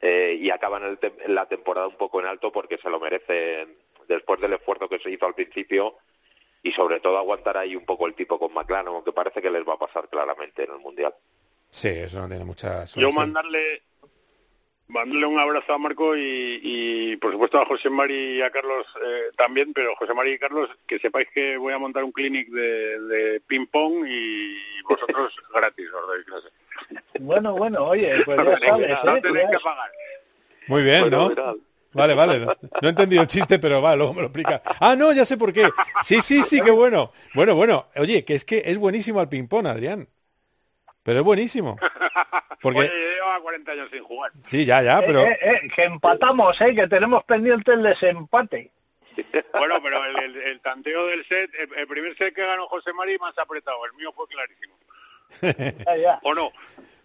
[0.00, 3.76] eh, y acaban el tem- la temporada un poco en alto porque se lo merecen
[4.06, 5.98] después del esfuerzo que se hizo al principio
[6.62, 9.66] y sobre todo aguantar ahí un poco el tipo con McLaren, aunque parece que les
[9.66, 11.14] va a pasar claramente en el Mundial.
[11.70, 13.14] Sí, eso no tiene mucha Yo solución.
[13.14, 13.82] mandarle
[14.90, 18.86] mandarle un abrazo a Marco y, y, por supuesto a José Mari y a Carlos
[19.04, 22.48] eh, también, pero José Mari y Carlos, que sepáis que voy a montar un clinic
[22.48, 24.56] de, de ping pong y
[24.88, 26.48] vosotros gratis os doy clase.
[27.20, 29.20] Bueno, bueno, oye, pues No ya tenéis, sabes, no ¿eh?
[29.20, 29.92] tenéis Ya que es- pagar.
[30.68, 31.56] Muy bien, Bueno, ¿no?
[31.98, 32.38] Vale, vale.
[32.40, 34.62] No, no he entendido el chiste, pero va, luego me lo explica.
[34.80, 35.68] Ah, no, ya sé por qué.
[36.04, 37.12] Sí, sí, sí, qué bueno.
[37.34, 37.88] Bueno, bueno.
[37.96, 40.08] Oye, que es que es buenísimo el ping-pong, Adrián.
[41.02, 41.76] Pero es buenísimo.
[42.60, 44.32] Porque, Oye, yo llevaba 40 años sin jugar.
[44.46, 45.20] sí, ya, ya, pero...
[45.20, 46.74] Eh, eh, eh, que empatamos, ¿eh?
[46.74, 48.70] Que tenemos pendiente el desempate.
[49.52, 52.92] Bueno, pero el, el- el tanteo del set, el, el primer set que ganó José
[52.92, 54.76] Mari más apretado, el mío fue clarísimo.
[55.86, 56.20] Ya, ya.
[56.22, 56.50] ¿O no?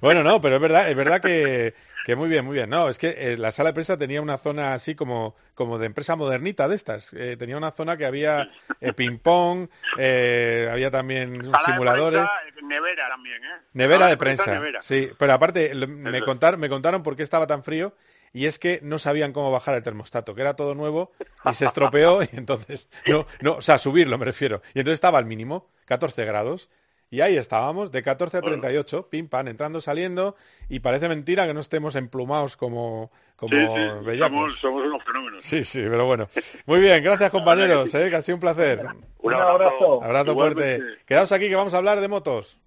[0.04, 1.74] Bueno, no, pero es verdad, es verdad que,
[2.06, 2.70] que muy bien, muy bien.
[2.70, 5.86] No, es que eh, la sala de prensa tenía una zona así como, como de
[5.86, 7.14] empresa modernita de estas.
[7.14, 8.51] Eh, tenía una zona que había
[8.82, 12.20] eh, ping-pong, había también Sala de simuladores.
[12.20, 13.62] prensa, eh, nevera también, ¿eh?
[13.72, 14.82] Nevera de prensa, nevera.
[14.84, 15.10] sí.
[15.18, 16.26] Pero aparte, me, Eso.
[16.26, 17.95] contar, me contaron por qué estaba tan frío
[18.34, 21.14] y es que no sabían cómo bajar el termostato, que era todo nuevo
[21.49, 24.64] y se estropeó y entonces, no, no, o sea, subirlo me refiero.
[24.74, 26.70] Y entonces estaba al mínimo, 14 grados.
[27.14, 30.36] Y ahí estábamos, de 14 a 38, pim pam, entrando, saliendo,
[30.68, 34.30] y parece mentira que no estemos emplumados como, como Sí, sí, bellacos.
[34.32, 35.45] somos, somos unos fenómenos.
[35.45, 36.28] Sí, sí, pero bueno.
[36.66, 38.80] Muy bien, gracias compañeros, eh, que ha sido un placer.
[38.84, 40.03] Un Un abrazo.
[40.03, 40.34] abrazo.
[40.34, 40.82] Fuerte.
[41.05, 42.57] Quedaos aquí que vamos a hablar de motos.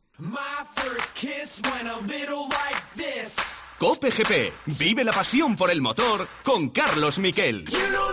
[3.80, 4.53] Cope GP.
[4.78, 7.64] Vive la pasión por el motor con Carlos Miquel.
[7.64, 8.12] You know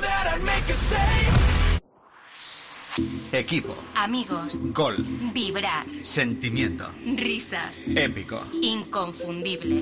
[3.32, 4.98] Equipo, Amigos, gol,
[5.34, 8.44] vibrar, sentimiento, risas, épico.
[8.62, 9.82] inconfundible.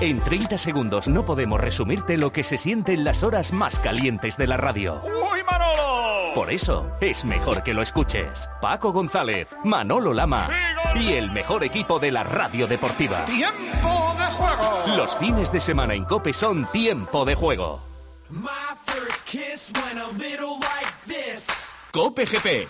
[0.00, 4.36] En 30 segundos no podemos resumirte lo que se siente en las horas más calientes
[4.36, 5.00] de la radio.
[5.04, 6.34] ¡Uy, Manolo!
[6.34, 8.50] Por eso es mejor que lo escuches.
[8.60, 10.50] Paco González, Manolo Lama
[10.96, 13.24] y el mejor equipo de la radio deportiva.
[13.26, 14.96] ¡Tiempo de juego!
[14.96, 17.80] Los fines de semana en Cope son tiempo de juego.
[21.94, 22.66] Cope GP.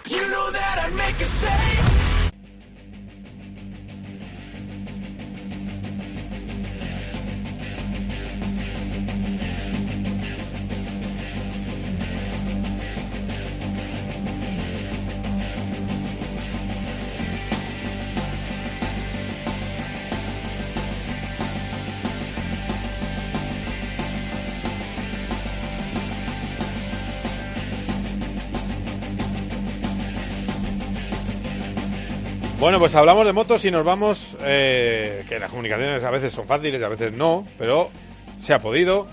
[32.64, 36.46] Bueno, pues hablamos de motos y nos vamos, eh, que las comunicaciones a veces son
[36.46, 37.90] fáciles y a veces no, pero
[38.40, 39.06] se ha podido.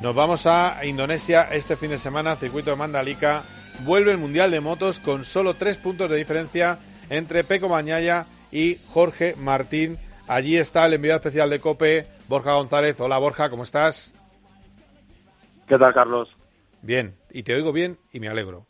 [0.00, 3.42] Nos vamos a Indonesia este fin de semana, circuito de Mandalika.
[3.80, 6.78] Vuelve el Mundial de Motos con solo tres puntos de diferencia
[7.10, 9.98] entre Peco Bañaya y Jorge Martín.
[10.28, 13.00] Allí está el enviado especial de COPE, Borja González.
[13.00, 14.14] Hola Borja, ¿cómo estás?
[15.66, 16.28] ¿Qué tal, Carlos?
[16.80, 18.68] Bien, y te oigo bien y me alegro.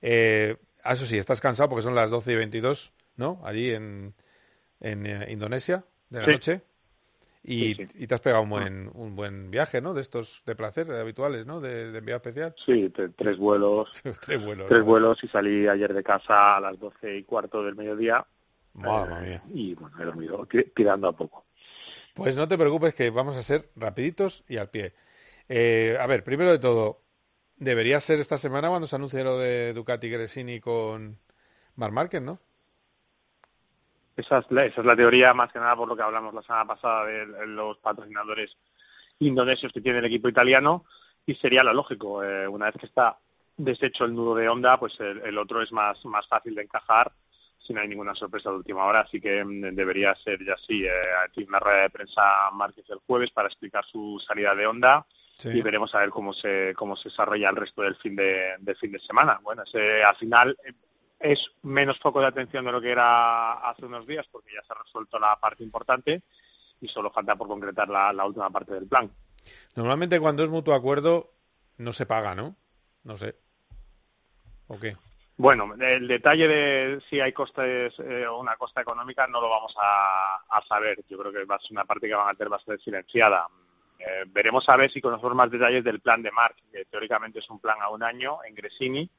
[0.00, 3.40] Eh, ah, eso sí, estás cansado porque son las 12 y 22, ¿no?
[3.44, 4.14] Allí en,
[4.80, 6.32] en eh, Indonesia, de la Sí.
[6.32, 6.62] noche.
[7.46, 7.88] Y, Sí, sí.
[8.04, 9.92] y te has pegado un buen, un buen viaje, ¿no?
[9.92, 11.60] De estos de placer, de habituales, ¿no?
[11.60, 12.54] De, de enviado especial.
[12.64, 14.02] Sí, te- tres vuelos.
[14.24, 14.66] Tres vuelos.
[14.68, 14.86] Tres ¿no?
[14.86, 18.26] vuelos y salí ayer de casa a las doce y cuarto del mediodía.
[18.72, 19.42] Madre Eh, mía.
[19.54, 21.44] Y bueno, he dormido ti- tirando a poco.
[22.14, 24.94] Pues no te preocupes que vamos a ser rapiditos y al pie.
[25.48, 27.02] Eh, a ver, primero de todo,
[27.56, 31.18] debería ser esta semana cuando se anuncie lo de Ducati Gresini con
[31.76, 32.40] Marc Márquez, ¿no?
[34.16, 36.42] Esa es, la, esa es la teoría, más que nada por lo que hablamos la
[36.42, 38.56] semana pasada de los patrocinadores
[39.18, 40.84] indonesios que tiene el equipo italiano.
[41.26, 42.22] Y sería lo lógico.
[42.22, 43.18] eh, una vez que está
[43.56, 47.12] deshecho el nudo de Honda, pues el, el otro es más, más fácil de encajar
[47.58, 49.00] si no hay ninguna sorpresa de última hora.
[49.00, 50.84] Así que mm, debería ser ya así.
[50.84, 50.90] Eh,
[51.32, 55.06] tiene una rueda de prensa Márquez el jueves para explicar su salida de Honda
[55.36, 55.48] Sí.
[55.48, 58.76] y veremos a ver cómo se cómo se desarrolla el resto del fin de del
[58.76, 59.40] fin de semana.
[59.42, 60.72] Bueno, ese, al final eh,
[61.24, 64.74] es menos foco de atención de lo que era hace unos días porque ya se
[64.74, 66.22] ha resuelto la parte importante
[66.82, 69.10] y solo falta por concretar la, la última parte del plan.
[69.74, 71.32] Normalmente cuando es mutuo acuerdo
[71.78, 72.56] no se paga, ¿no?
[73.04, 73.36] No sé.
[74.66, 74.96] ¿O qué?
[75.36, 79.74] Bueno, el detalle de si hay costes eh, o una costa económica no lo vamos
[79.80, 81.04] a, a saber.
[81.08, 83.48] Yo creo que va a ser una parte que van a tener bastante silenciada.
[83.98, 87.48] Eh, veremos a ver si conocemos más detalles del plan de Marc, que teóricamente es
[87.48, 89.10] un plan a un año en Gresini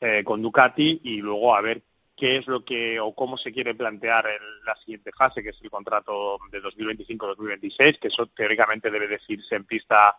[0.00, 1.82] eh, con Ducati y luego a ver
[2.16, 5.58] qué es lo que o cómo se quiere plantear el- la siguiente fase, que es
[5.62, 10.16] el contrato de 2025-2026, que eso teóricamente debe decirse en pista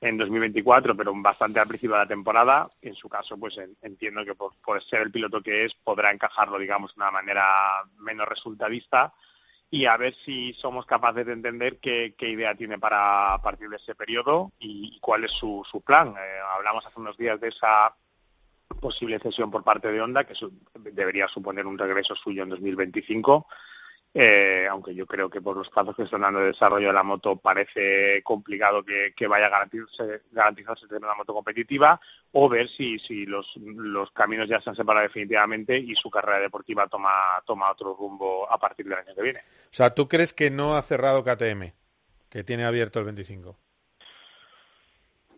[0.00, 2.70] en 2024, pero bastante al principio de la temporada.
[2.80, 6.10] En su caso, pues en- entiendo que por, por ser el piloto que es, podrá
[6.10, 7.44] encajarlo, digamos, de una manera
[7.98, 9.12] menos resultadista
[9.70, 13.94] y a ver si somos capaces de entender qué, idea tiene para partir de ese
[13.94, 16.14] periodo y, y cuál es su, su plan.
[16.16, 17.94] Eh, hablamos hace unos días de esa
[18.80, 23.46] posible cesión por parte de Honda, que su- debería suponer un regreso suyo en 2025.
[24.12, 27.04] Eh, aunque yo creo que por los plazos que están dando de desarrollo de la
[27.04, 32.00] moto parece complicado que, que vaya a garantizarse, garantizarse tener una moto competitiva
[32.32, 36.40] o ver si, si los, los caminos ya se han separado definitivamente y su carrera
[36.40, 37.10] deportiva toma,
[37.46, 39.40] toma otro rumbo a partir del año que viene.
[39.40, 41.72] O sea, ¿tú crees que no ha cerrado KTM?
[42.28, 43.56] Que tiene abierto el 25.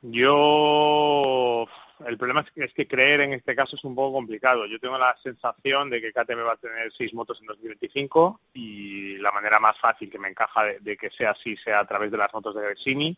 [0.03, 1.67] Yo,
[2.07, 4.67] el problema es que, es que creer en este caso es un poco complicado.
[4.67, 9.17] Yo tengo la sensación de que KTM va a tener seis motos en 2025 y
[9.19, 12.19] la manera más fácil que me encaja de, que sea así sea a través de
[12.19, 13.17] las motos de Gresini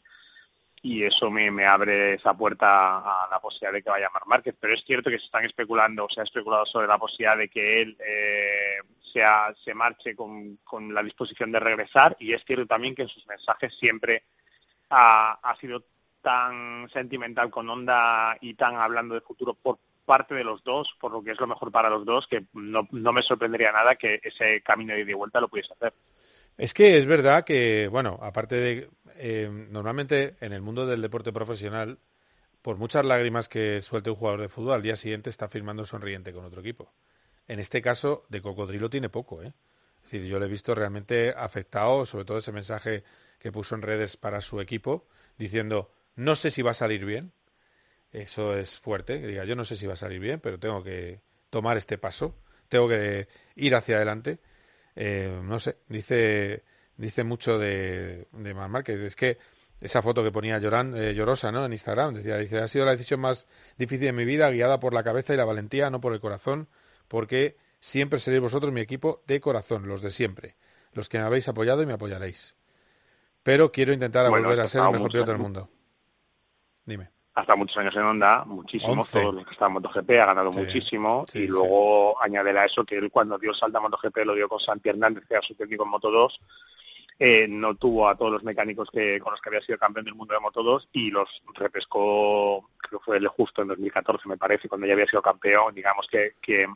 [0.82, 4.54] y eso me, abre esa puerta a la posibilidad de que vaya Marc Márquez.
[4.60, 7.48] Pero es cierto que se están especulando, o se ha especulado sobre la posibilidad de
[7.48, 10.58] que él eh, sea, se marche con,
[10.92, 14.24] la disposición de regresar y es cierto también que en sus mensajes siempre
[14.90, 15.84] ha sido
[16.24, 21.12] tan sentimental con Honda y tan hablando de futuro por parte de los dos, por
[21.12, 24.20] lo que es lo mejor para los dos, que no, no me sorprendería nada que
[24.22, 25.92] ese camino de ida y vuelta lo pudiese hacer.
[26.56, 31.30] Es que es verdad que, bueno, aparte de, eh, normalmente en el mundo del deporte
[31.30, 31.98] profesional,
[32.62, 36.32] por muchas lágrimas que suelte un jugador de fútbol, al día siguiente está firmando sonriente
[36.32, 36.90] con otro equipo.
[37.48, 39.52] En este caso, de cocodrilo tiene poco, ¿eh?
[40.02, 43.04] Es decir, yo le he visto realmente afectado, sobre todo ese mensaje
[43.38, 45.06] que puso en redes para su equipo,
[45.36, 47.32] diciendo, no sé si va a salir bien.
[48.12, 50.84] Eso es fuerte, que diga, yo no sé si va a salir bien, pero tengo
[50.84, 52.36] que tomar este paso,
[52.68, 54.38] tengo que ir hacia adelante.
[54.94, 56.62] Eh, no sé, dice,
[56.96, 59.00] dice mucho de, de Márquez.
[59.00, 59.38] Es que
[59.80, 61.64] esa foto que ponía lloran, eh, llorosa ¿no?
[61.64, 64.94] en Instagram, decía, dice, ha sido la decisión más difícil de mi vida, guiada por
[64.94, 66.68] la cabeza y la valentía, no por el corazón,
[67.08, 70.56] porque siempre seréis vosotros mi equipo de corazón, los de siempre,
[70.92, 72.54] los que me habéis apoyado y me apoyaréis.
[73.42, 75.70] Pero quiero intentar Bueno, volver a ser el mejor piloto del mundo.
[76.84, 77.10] Dime.
[77.34, 79.20] Hasta muchos años en Honda, muchísimos, Once.
[79.20, 81.48] todos los que están en MotoGP, ha ganado Sí, muchísimo sí, y sí.
[81.48, 84.60] luego añadirle a eso que él cuando dio el salto a MotoGP lo dio con
[84.60, 86.40] Santi Hernández, que era su técnico en Moto 2,
[87.18, 90.14] eh, no tuvo a todos los mecánicos que con los que había sido campeón del
[90.14, 94.36] mundo de Moto 2 y los repescó, creo que fue el justo en 2014 me
[94.36, 96.66] parece, cuando ya había sido campeón, digamos que, que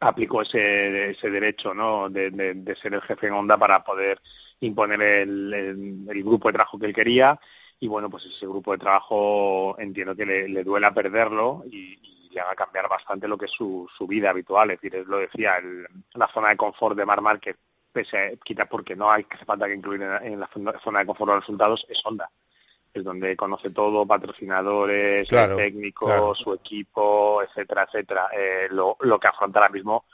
[0.00, 2.10] aplicó ese, ese derecho ¿no?
[2.10, 4.20] de, de- de ser el jefe en Honda para poder
[4.60, 7.38] imponer el, el- el grupo de trabajo que él quería
[7.82, 12.30] y bueno, pues ese grupo de trabajo entiendo que le, le duela perderlo y, y
[12.32, 15.56] le haga cambiar bastante lo que es su, su vida habitual, es decir, lo decía,
[15.56, 17.56] el- la zona de confort de Mar Márquez,
[17.92, 20.48] pese quita porque no hay que falta que incluir en, la- en la
[20.82, 22.30] zona- de confort los resultados, es Honda
[22.94, 26.34] es donde conoce todo, patrocinadores, Claro, el técnico, claro.
[26.34, 28.28] su equipo, etcétera, etcétera.
[28.36, 30.04] Eh, lo, lo que afronta ahora mismo,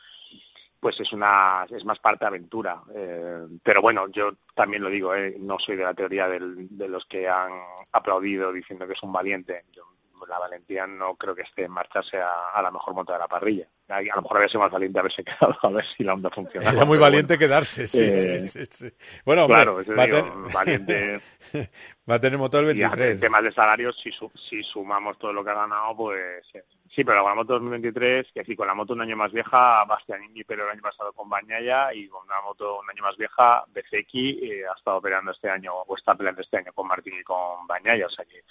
[0.81, 2.83] pues es una, es más parte aventura.
[2.95, 6.89] Eh, pero bueno, yo también lo digo, eh, no soy de la teoría del- de
[6.89, 7.51] los que han
[7.93, 9.65] aplaudido diciendo que es un valiente.
[9.73, 9.83] Yo,
[10.29, 13.29] la valentía no creo que esté en marcharse a, a la mejor moto de la
[13.29, 13.67] parrilla.
[13.89, 16.71] A, lo mejor habría sido más valiente haberse quedado a ver si la onda funciona.
[16.71, 18.93] Era muy valiente quedarse, sí, Eh, sí, sí, sí.
[19.25, 21.21] Bueno, claro, va, digo, ten- valiente.
[22.11, 23.13] va a tener motor Y a- 23.
[23.15, 26.65] en temas de salarios, si, su- si sumamos todo lo que ha ganado, pues eh,
[26.95, 30.45] sí, pero la moto 2023, que sí, con la moto un año más vieja, Bastianini
[30.45, 34.41] pero el año pasado con Bañaya y con una moto un año más vieja, Bezeki
[34.43, 37.67] eh, ha estado peleando este año, o está peleando este año con Martín y con
[37.67, 38.43] Bañaya, o sea que,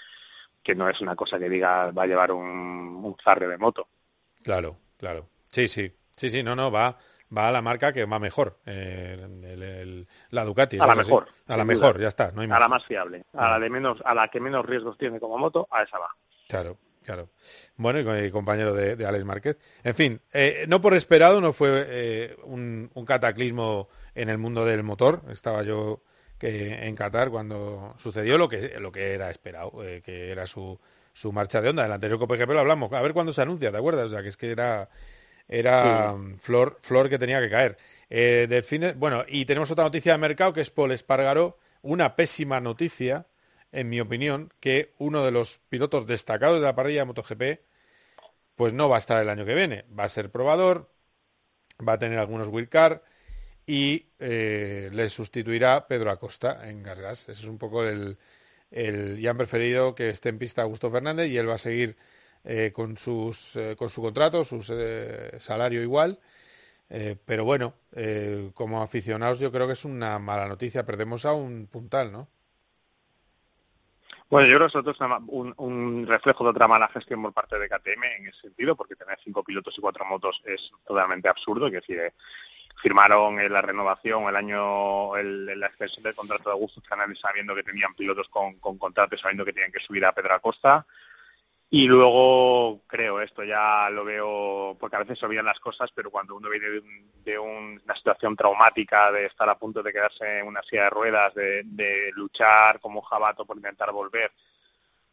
[0.64, 3.88] que no es una cosa que diga va a llevar un, un zarre de moto.
[4.44, 5.28] Claro, claro.
[5.52, 5.94] Sí, sí.
[6.16, 6.98] Sí, sí, no, no, va,
[7.36, 8.60] va a la marca que va mejor.
[8.66, 10.78] eh, el- el- la Ducati.
[10.80, 12.02] A la mejor, A la mejor, duda.
[12.04, 12.60] ya está, no hay A más.
[12.60, 15.68] la más fiable, a la de menos, a la que menos riesgos tiene como moto,
[15.72, 16.10] a esa va.
[16.48, 16.78] Claro,
[17.08, 17.30] claro.
[17.78, 19.58] Bueno, y co- y compañero de, de Alex Márquez.
[19.84, 24.66] En fin, eh, no por esperado, no fue eh, un, un cataclismo en el mundo
[24.66, 25.24] del motor.
[25.32, 26.04] Estaba yo
[26.38, 30.80] que en Qatar cuando sucedió lo que lo que era esperado, eh, que era su,
[31.14, 31.86] su marcha de onda.
[31.86, 34.08] El anterior COPGP lo hablamos, a ver cuándo se anuncia, ¿te acuerdas?
[34.08, 34.90] O sea, que es que era
[35.48, 37.78] era mm, flor flor que tenía que caer.
[38.10, 43.26] Delfines- bueno, y tenemos otra noticia de mercado que es Paul Espargaró, una pésima noticia,
[43.72, 47.44] en mi opinión, que uno de los pilotos destacados de la parrilla de MotoGP
[48.56, 49.86] pues no va a estar el año que viene.
[49.98, 50.90] Va a ser probador,
[51.88, 53.02] va a tener algunos wildcard
[53.68, 57.24] y eh, le sustituirá Pedro Acosta en Gasgas.
[57.30, 58.20] Ese es un poco el,
[58.72, 61.98] el ya han preferido que esté en pista Augusto Fernández y él va a seguir
[62.46, 66.20] eh, con sus eh, con su contrato, su salario igual.
[67.26, 67.76] Pero bueno,
[68.54, 70.86] como aficionados yo creo que es una mala noticia.
[70.86, 72.30] Perdemos a un puntal, ¿no?
[74.30, 77.58] Bueno, yo creo que eso es un, un reflejo de otra mala gestión por parte
[77.58, 81.70] de KTM en ese sentido, porque tener cinco pilotos y cuatro motos es totalmente absurdo.
[81.70, 82.14] Que decir, eh,
[82.82, 87.64] firmaron la renovación, el año, el, la extensión del contrato de Augusto Fernández sabiendo que
[87.64, 90.86] tenían pilotos con, con contrato, sabiendo que tenían que subir a Pedro Acosta.
[91.70, 96.10] Y luego, creo, esto ya lo veo, porque a veces se olvidan las cosas, pero
[96.10, 99.92] cuando uno viene de, un- de un- una situación traumática, de estar a punto de
[99.92, 104.32] quedarse en una silla de ruedas, de, de luchar como un jabato por intentar volver,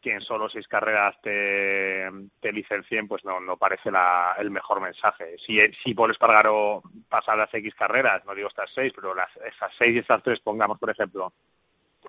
[0.01, 2.09] que en solo seis carreras te,
[2.41, 5.37] te licencien, pues no, no parece la- el mejor mensaje.
[5.39, 9.71] Si, si Paul Espargaro pasa las X carreras, no digo estas seis, pero las, esas
[9.79, 11.33] seis y estas tres, pongamos por ejemplo,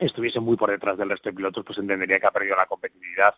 [0.01, 3.35] estuviese muy por detrás del resto de pilotos, pues entendería que ha perdido la competitividad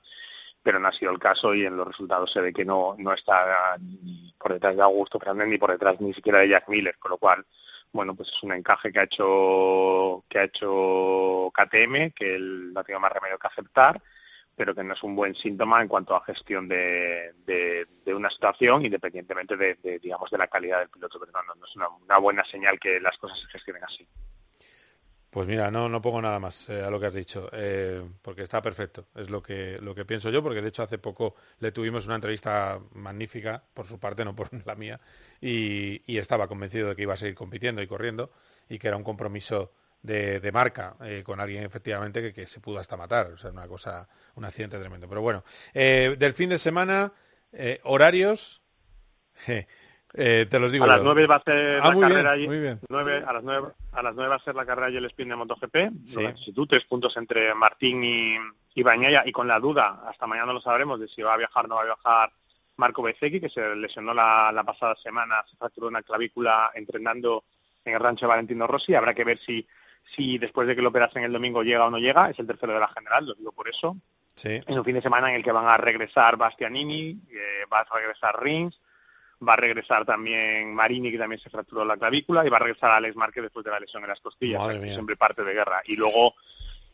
[0.63, 3.13] pero no ha sido el caso y en los resultados se ve que no, no
[3.13, 3.77] está
[4.39, 7.19] por detrás de Augusto Fernández ni por detrás ni siquiera de Jack Miller, con lo
[7.19, 7.47] cual,
[7.93, 12.81] bueno, pues es un encaje que ha hecho que ha hecho KTM, que él no
[12.81, 14.03] ha tenido más remedio que aceptar,
[14.55, 18.85] pero que no es un buen síntoma en cuanto a gestión de, de, una situación,
[18.85, 23.01] independientemente de, digamos, de la calidad del piloto, pero no, es una buena señal que
[23.01, 24.09] las cosas se gestionen así.
[25.31, 28.43] Pues mira, no, no pongo nada más eh, a lo que has dicho, eh, porque
[28.43, 31.71] está perfecto, es lo que, lo que pienso yo, porque de hecho hace poco le
[31.71, 35.01] tuvimos una entrevista magnífica, por su parte, no por la mía,
[35.39, 38.31] y, estaba convencido de que iba a seguir compitiendo y corriendo,
[38.71, 39.73] y que era un compromiso
[40.03, 43.51] de, de marca eh, con alguien efectivamente que, que se pudo hasta matar, o sea,
[43.51, 45.09] una cosa, un accidente tremendo.
[45.09, 47.13] Pero bueno, del fin de semana,
[47.83, 48.63] horarios,
[50.15, 50.85] eh, te los digo.
[50.85, 51.05] A las yo.
[51.05, 52.47] nueve va a ser Ah, la bien, carrera allí.
[52.49, 52.81] bien.
[52.91, 55.37] A las nueve a las nueve va a ser la carrera y el spin de
[55.37, 55.77] MotoGP.
[56.07, 56.15] Sí.
[56.17, 58.37] Nueva Actitud, tres puntos entre Martín y,
[58.75, 61.65] y Bañaya y con la duda, hasta mañana lo sabremos, de si va a viajar
[61.65, 62.33] o no va a viajar
[62.77, 67.45] Marco Bezzecchi, que se lesionó la, la pasada semana, se fracturó una clavícula entrenando
[67.85, 68.95] en el rancho de Valentino Rossi.
[68.95, 69.67] Habrá que ver si,
[70.15, 72.31] si después de que lo operasen el domingo llega o no llega.
[72.31, 73.97] Es el tercero de la general, lo digo por eso.
[74.37, 74.61] Sí.
[74.65, 77.87] Es un fin de semana en el que van a regresar Bastianini, eh, va a
[77.99, 78.79] regresar Rins,
[79.47, 82.91] va a regresar también Marini, que también se fracturó la clavícula, y va a regresar
[82.91, 84.61] Alex Márquez después de la lesión en las costillas.
[84.61, 85.81] Madre o sea, que siempre parte de guerra.
[85.85, 86.35] Y luego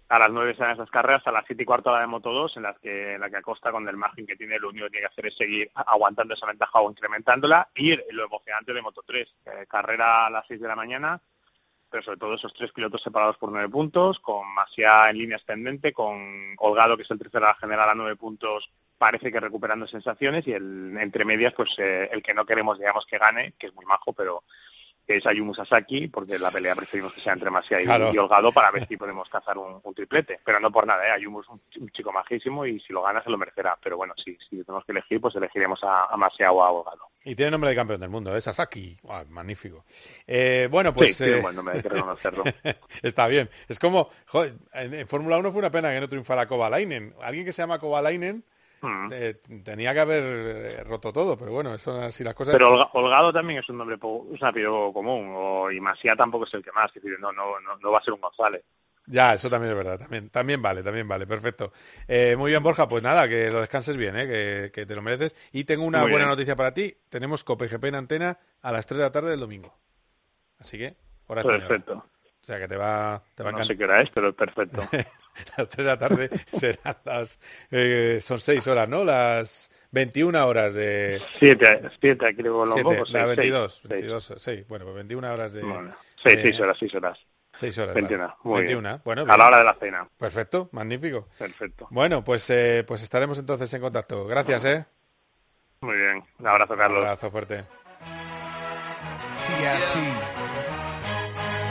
[0.08, 2.58] a las nueve serán esas carreras, a las siete y cuarto la de Moto 2,
[2.58, 4.90] en las que, en la que Acosta, con el margen que tiene, lo único que
[4.90, 8.82] tiene que hacer es seguir a- aguantando esa ventaja o incrementándola, y lo emocionante de
[8.82, 11.20] Moto 3, eh, carrera a las seis de la mañana,
[11.90, 15.92] pero sobre todo esos tres pilotos separados por nueve puntos, con Masia en línea ascendente,
[15.92, 16.18] con
[16.58, 20.52] Holgado, que es el tercero la general a nueve puntos, parece que recuperando sensaciones, y
[20.52, 23.84] el entre medias, pues eh, el que no queremos, digamos, que gane, que es muy
[23.84, 24.44] majo, pero
[25.06, 28.10] es Ayumu Sasaki, porque la pelea preferimos que sea entre Masia y, Claro.
[28.12, 30.40] y Holgado para ver si podemos cazar un, un triplete.
[30.42, 31.10] Pero no por nada, ¿eh?
[31.10, 33.76] Ayumu es un, un chico majísimo y si lo gana se lo merecerá.
[33.82, 37.10] Pero bueno, sí, si tenemos que elegir, pues elegiremos a, a Masia o a Holgado.
[37.22, 38.96] Y tiene nombre de campeón del mundo, es Sasaki.
[39.08, 39.84] Ah, magnífico.
[40.26, 41.16] Eh, bueno, pues...
[41.16, 42.44] Sí, tiene eh, un buen nombre, hay que reconocerlo.
[43.02, 43.50] Está bien.
[43.68, 47.14] Es como, joder, en, en Fórmula 1 fue una pena que no triunfara Kovalainen.
[47.22, 48.42] Alguien que se llama Kovalainen
[48.84, 49.08] Mm.
[49.12, 52.52] eh, tenía que haber eh, roto todo, pero bueno, eso así las cosas...
[52.52, 54.02] Pero Holgado también es un nombre es
[54.40, 57.58] un apellido común, o, y Masia tampoco es el que más, es decir, no, no,
[57.60, 58.62] no, no va a ser un González.
[59.06, 61.72] Ya, eso también es verdad, también, también vale, también vale, perfecto.
[62.08, 65.02] Eh, muy bien, Borja, pues nada, que lo descanses bien, eh, que, que te lo
[65.02, 65.36] mereces.
[65.52, 66.30] Y tengo una Muy buena bien.
[66.30, 69.76] noticia para ti, tenemos COPGP en antena a las 3 de la tarde del domingo.
[70.58, 71.68] Así que, hora española.
[71.68, 72.06] Perfecto.
[72.44, 74.34] O sea que te va, te va a No sé qué hora es, pero es
[74.34, 74.82] perfecto.
[75.56, 77.38] las 3 de la tarde serán las...
[77.70, 79.04] eh, son 6 horas, ¿no?
[79.04, 81.20] Las 21 horas de...
[81.38, 85.52] Siete, siete, creo, los Siete, la seis, 22, seis, 22, sí, bueno, pues 21 horas
[85.52, 85.62] de...
[85.62, 87.18] Bueno, seis, de- seis horas, seis horas.
[87.56, 87.94] 6 horas.
[87.94, 88.34] 21, vale.
[88.42, 89.02] muy 21, bien.
[89.04, 89.24] bueno.
[89.28, 90.08] A la hora de la cena.
[90.18, 91.28] Perfecto, magnífico.
[91.38, 91.86] Perfecto.
[91.90, 94.26] Bueno, pues, eh, pues estaremos entonces en contacto.
[94.26, 94.84] Gracias, ¿eh?
[95.80, 96.24] Muy bien.
[96.40, 96.98] Un abrazo, Carlos.
[96.98, 97.64] Un abrazo fuerte.
[99.36, 99.96] TFP.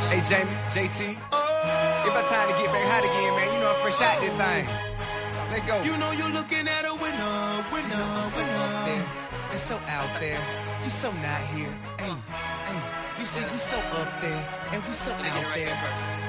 [0.10, 1.18] Hey, Jamie, JT.
[1.18, 3.23] It's about time to get back hot again,
[4.00, 4.24] man.
[4.24, 4.68] You know I'm fresh out this thing.
[5.52, 5.84] Let go.
[5.84, 8.86] You know you're looking at a winner, winner, winner.
[8.86, 9.06] There.
[9.54, 10.40] It's so out there.
[10.84, 11.76] You so not here.
[12.00, 12.16] Hey,
[12.68, 12.82] hey.
[13.20, 16.24] You see, we so up there, and we so out there.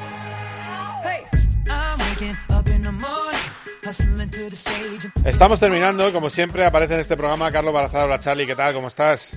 [2.15, 3.41] waking up in the morning,
[3.83, 5.11] hustling to the stage.
[5.25, 8.05] Estamos terminando, como siempre aparece en este programa Carlos Barazada.
[8.05, 8.75] Hola Charlie, ¿qué tal?
[8.75, 9.37] ¿Cómo estás?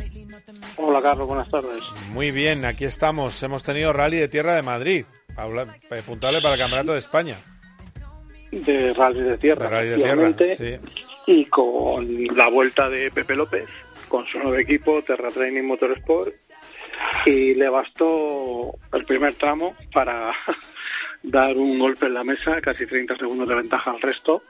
[0.77, 1.83] Hola Carlos, buenas tardes.
[2.11, 3.41] Muy bien, aquí estamos.
[3.41, 5.05] Hemos tenido Rally de Tierra de Madrid,
[6.05, 7.37] puntuable para el Campeonato de España.
[8.51, 11.01] De rally de tierra, Rally de Tierra, efectivamente, sí.
[11.27, 13.65] y con la vuelta de Pepe López,
[14.07, 16.33] con su nuevo equipo, Terra Training Motorsport,
[17.25, 20.31] y le bastó el primer tramo para
[21.23, 24.43] dar un golpe en la mesa, casi 30 segundos de ventaja al resto,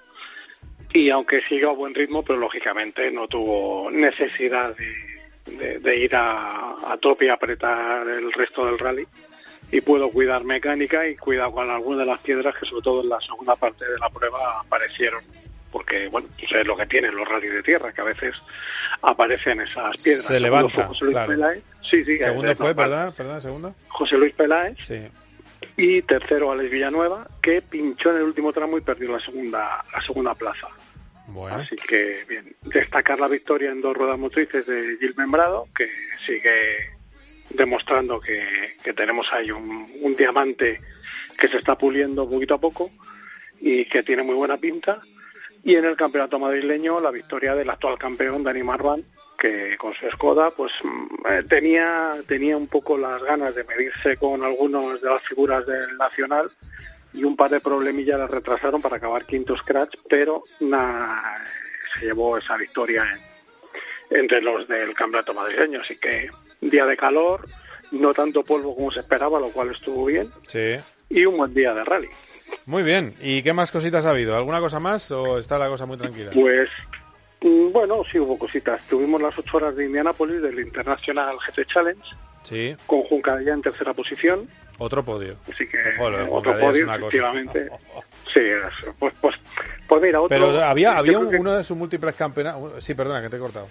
[0.94, 6.16] y aunque siguió a buen ritmo, pero lógicamente no tuvo necesidad de, de- de ir
[6.16, 9.08] a, a tope y apretar el resto del rally
[9.72, 13.10] y puedo cuidar mecánica y cuidar con algunas de las piedras que sobre todo en
[13.10, 15.24] la segunda parte de la prueba aparecieron
[15.72, 18.34] porque bueno pues es lo que tienen los rallies de tierra que a veces
[19.02, 21.32] aparecen esas piedras Se levanta, fue José Luis claro.
[21.32, 21.64] Peláez.
[21.82, 22.86] sí sí Segundo es fue, normal.
[22.90, 23.76] perdona, perdona, segundo.
[23.90, 25.02] José Luis Peláez Sí.
[25.76, 30.02] y tercero Alex Villanueva que pinchó en el último tramo y perdió la segunda la
[30.02, 30.68] segunda plaza
[31.28, 35.90] Bueno, Así que, bien, destacar la victoria en dos ruedas motrices de Gil Membrado, que
[36.26, 36.97] sigue
[37.50, 40.82] demostrando que, que tenemos ahí un, diamante
[41.38, 42.92] que se está puliendo poquito a poco
[43.60, 45.02] y que tiene muy buena pinta.
[45.64, 49.04] Y en el campeonato madrileño, la victoria del actual campeón, Dani Marvan,
[49.38, 54.18] que con su Skoda pues mm, eh, tenía, tenía un poco las ganas de medirse
[54.18, 56.50] con algunos de las figuras del Nacional
[57.14, 61.44] y un par de problemillas le retrasaron para acabar quinto scratch, pero na-
[62.00, 63.06] se llevó esa victoria
[64.10, 65.82] en- entre los del campeonato madrileño.
[65.82, 66.30] Así que
[66.62, 67.46] día de calor,
[67.92, 70.78] no tanto polvo como se esperaba, lo cual estuvo bien, sí.
[71.10, 72.10] y un buen día de rally.
[72.66, 73.14] Muy bien.
[73.22, 74.36] ¿Y qué más cositas ha habido?
[74.36, 76.32] ¿Alguna cosa más o está la cosa muy tranquila?
[76.34, 76.70] Pues
[77.42, 78.82] mm, bueno, sí hubo cositas.
[78.90, 82.02] Tuvimos las ocho horas de Indianápolis del International GT Challenge,
[82.44, 84.50] Sí, con Juncadella en tercera posición.
[84.78, 85.36] otro podio.
[85.52, 85.78] Así que
[86.30, 86.96] otro es podio, cosa.
[86.98, 87.70] efectivamente.
[88.34, 88.94] Sí, eso.
[89.00, 89.36] Pues, pues,
[89.88, 90.30] pues mira, otro...
[90.30, 92.84] Pero había, había que- uno de sus múltiples campeonatos.
[92.84, 93.68] Sí, perdona, que te he cortado.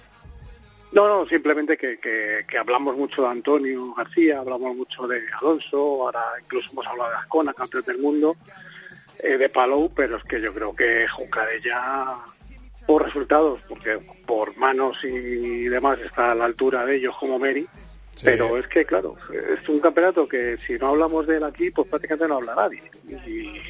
[0.97, 5.77] No, no, simplemente que, que, que hablamos mucho de Antonio García, hablamos mucho de Alonso,
[5.77, 8.35] ahora incluso hemos hablado de Ascona, campeón del mundo,
[9.19, 12.17] eh, de Palou, pero es que yo creo que Juncadella,
[12.87, 17.67] por resultados, porque por manos y demás está a la altura de ellos como Meri,
[18.15, 18.23] Sí.
[18.25, 21.87] pero es que, claro, es un campeonato que si no hablamos de él aquí, pues
[21.89, 22.83] prácticamente no habla nadie.
[23.07, 23.61] Y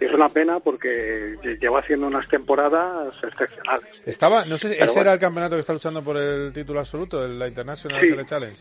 [0.00, 3.88] es una pena porque lle- lleva haciendo unas temporadas excepcionales.
[4.04, 5.00] Estaba, no sé, Pero ese bueno.
[5.02, 8.14] era el campeonato que está luchando por el título absoluto, el la International Sí.
[8.26, 8.56] Challenge.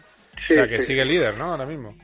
[0.48, 0.88] Sí, o sea, que sí.
[0.88, 1.46] sigue líder, ¿no?
[1.52, 1.96] Ahora mismo.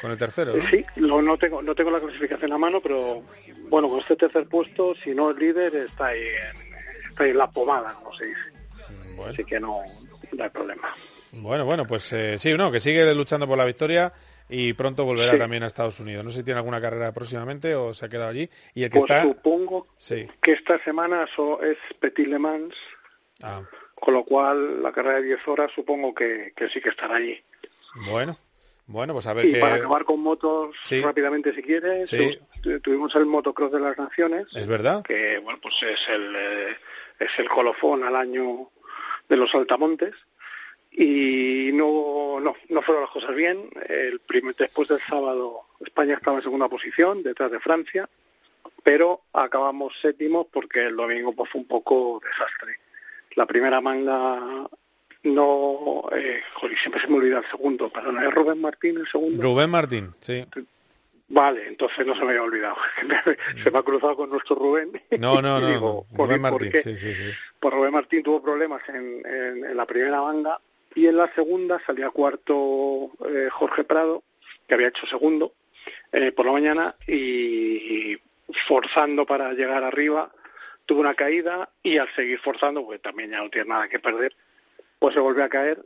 [0.00, 0.66] Con el tercero, ¿no?
[0.68, 3.22] Sí, lo- no tengo no tengo la clasificación a mano, pero
[3.68, 7.38] bueno, con este tercer puesto, si no es líder, está ahí en, está ahí en
[7.38, 8.40] la pomada, como se dice.
[9.16, 9.32] Bueno.
[9.32, 9.80] Así que no,
[10.32, 10.94] no hay problema.
[11.32, 14.12] Bueno, bueno, pues eh, sí, no, que sigue luchando por la victoria
[14.50, 15.38] y pronto volverá Sí.
[15.38, 16.24] también a Estados Unidos.
[16.24, 18.50] No sé si tiene alguna carrera próximamente o se ha quedado allí.
[18.74, 19.22] Y el que Pues está...
[19.22, 20.26] supongo Sí.
[20.42, 22.74] que esta semana so- es Petit Le Mans,
[23.42, 23.62] Ah,
[23.94, 27.42] con lo cual la carrera de 10 horas supongo que, que sí que estará allí.
[28.10, 28.36] bueno.
[28.86, 29.60] Bueno, pues a ver Y qué...
[29.60, 31.00] para acabar con motos Sí.
[31.00, 32.38] rápidamente, si quieres, Sí.
[32.60, 34.46] tu- tuvimos el Motocross de las Naciones.
[34.54, 35.04] Es verdad.
[35.04, 36.76] que bueno pues es el eh,
[37.20, 38.68] es el colofón al año
[39.28, 40.12] de los saltamontes
[40.92, 46.38] y no no no fueron las cosas bien el primer después del sábado España estaba
[46.38, 48.08] en segunda posición detrás de Francia
[48.82, 52.74] pero acabamos séptimos porque el domingo pues fue un poco desastre
[53.36, 54.66] la primera manga
[55.22, 59.42] no eh, joder, siempre se me olvida el segundo perdón es Rubén Martín el segundo
[59.42, 60.44] Rubén Martín, sí.
[61.32, 62.74] Vale, entonces no se me había olvidado.
[63.62, 65.00] se me ha cruzado con nuestro Rubén.
[65.20, 65.66] No, no, no.
[65.68, 66.16] digo, no.
[66.16, 67.30] ¿por Rubén Martín, sí, sí, sí.
[67.60, 70.60] Pues Rubén Martín tuvo problemas en, en- en la primera manga
[70.94, 74.22] y en la segunda salía cuarto eh, Jorge Prado,
[74.66, 75.54] que había hecho segundo
[76.12, 78.18] eh, por la mañana y
[78.66, 80.32] forzando para llegar arriba
[80.90, 84.34] tuvo una caída y al seguir forzando, pues también ya no tiene nada que perder,
[84.98, 85.84] pues se volvió a caer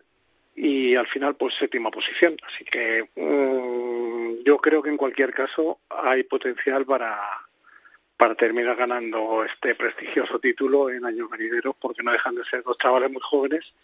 [0.56, 2.38] y al final pues séptima posición.
[2.46, 7.20] Así que mm, yo creo que en cualquier caso hay potencial para
[8.16, 12.78] para terminar ganando este prestigioso título en años venideros porque no dejan de ser dos
[12.78, 13.74] chavales muy jóvenes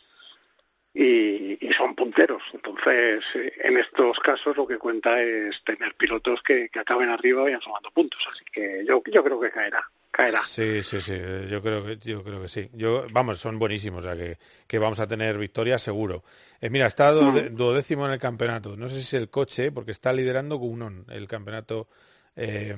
[0.93, 2.43] y, y son punteros.
[2.53, 7.51] Entonces, eh, en estos casos lo que cuenta es tener pilotos que, que acaben arriba
[7.51, 8.27] y sumando puntos.
[8.33, 9.81] Así que yo, yo creo que caerá.
[10.13, 10.41] Caerá.
[10.41, 11.15] Sí, sí, sí,
[11.49, 12.69] yo creo que yo creo que sí.
[12.75, 16.25] Yo vamos, son buenísimos, o sea que, que vamos a tener victoria seguro.
[16.61, 18.77] Eh, mira, está duodécimo en el campeonato.
[18.77, 21.89] No sé si es el coche, porque está liderando Gounon, el campeonato
[22.37, 22.77] eh,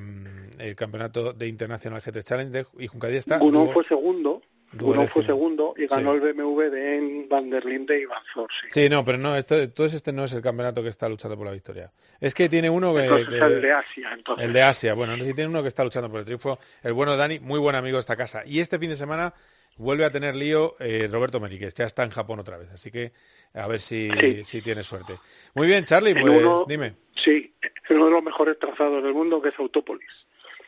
[0.59, 4.43] el campeonato de International GT Challenge y Juncadilla está duo- fue segundo,
[4.81, 6.21] Uno fue segundo y ganó Sí.
[6.25, 8.69] el BMW de en Van der Linde y Van Zor, sí.
[8.71, 11.47] Sí, no, pero no, este, entonces este no es el campeonato que está luchando por
[11.47, 11.93] la victoria.
[12.21, 13.03] Es que tiene uno que...
[13.05, 14.45] Entonces que- el de Asia, entonces.
[14.47, 16.59] El de Asia, bueno, si tiene uno que está luchando por el triunfo.
[16.83, 18.43] El bueno Dani, muy buen amigo de esta casa.
[18.47, 19.35] Y este fin de semana
[19.77, 22.71] vuelve a tener lío eh, Roberto Meriquez, ya está en Japón otra vez.
[22.73, 23.13] Así que
[23.55, 24.45] a ver si, Sí.
[24.45, 25.19] si tiene suerte.
[25.55, 26.95] Muy bien, Charlie, pues uno- dime.
[27.17, 27.55] Sí,
[27.91, 30.09] en uno de los mejores trazados del mundo que es Autópolis.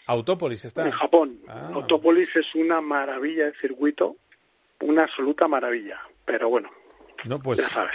[0.07, 0.85] Autópolis está.
[0.85, 1.39] En Japón.
[1.49, 1.71] Ah.
[1.75, 4.17] Autópolis es una maravilla de circuito,
[4.81, 5.99] una absoluta maravilla.
[6.25, 6.71] Pero bueno,
[7.25, 7.59] No, pues...
[7.61, 7.93] ya sabes.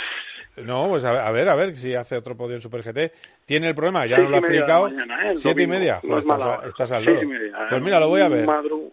[0.57, 3.14] No, pues a ver, a ver, a ver si hace otro podio en Super GT.
[3.45, 4.89] Tiene el problema, ya nos lo ha explicado.
[4.89, 5.36] mañana, ¿eh?
[5.38, 5.95] Siete y media.
[6.03, 7.26] No Joder, es mala estás, al loro.
[7.28, 7.68] media.
[7.70, 8.45] Pues mira, lo voy a ver.
[8.45, 8.91] madru-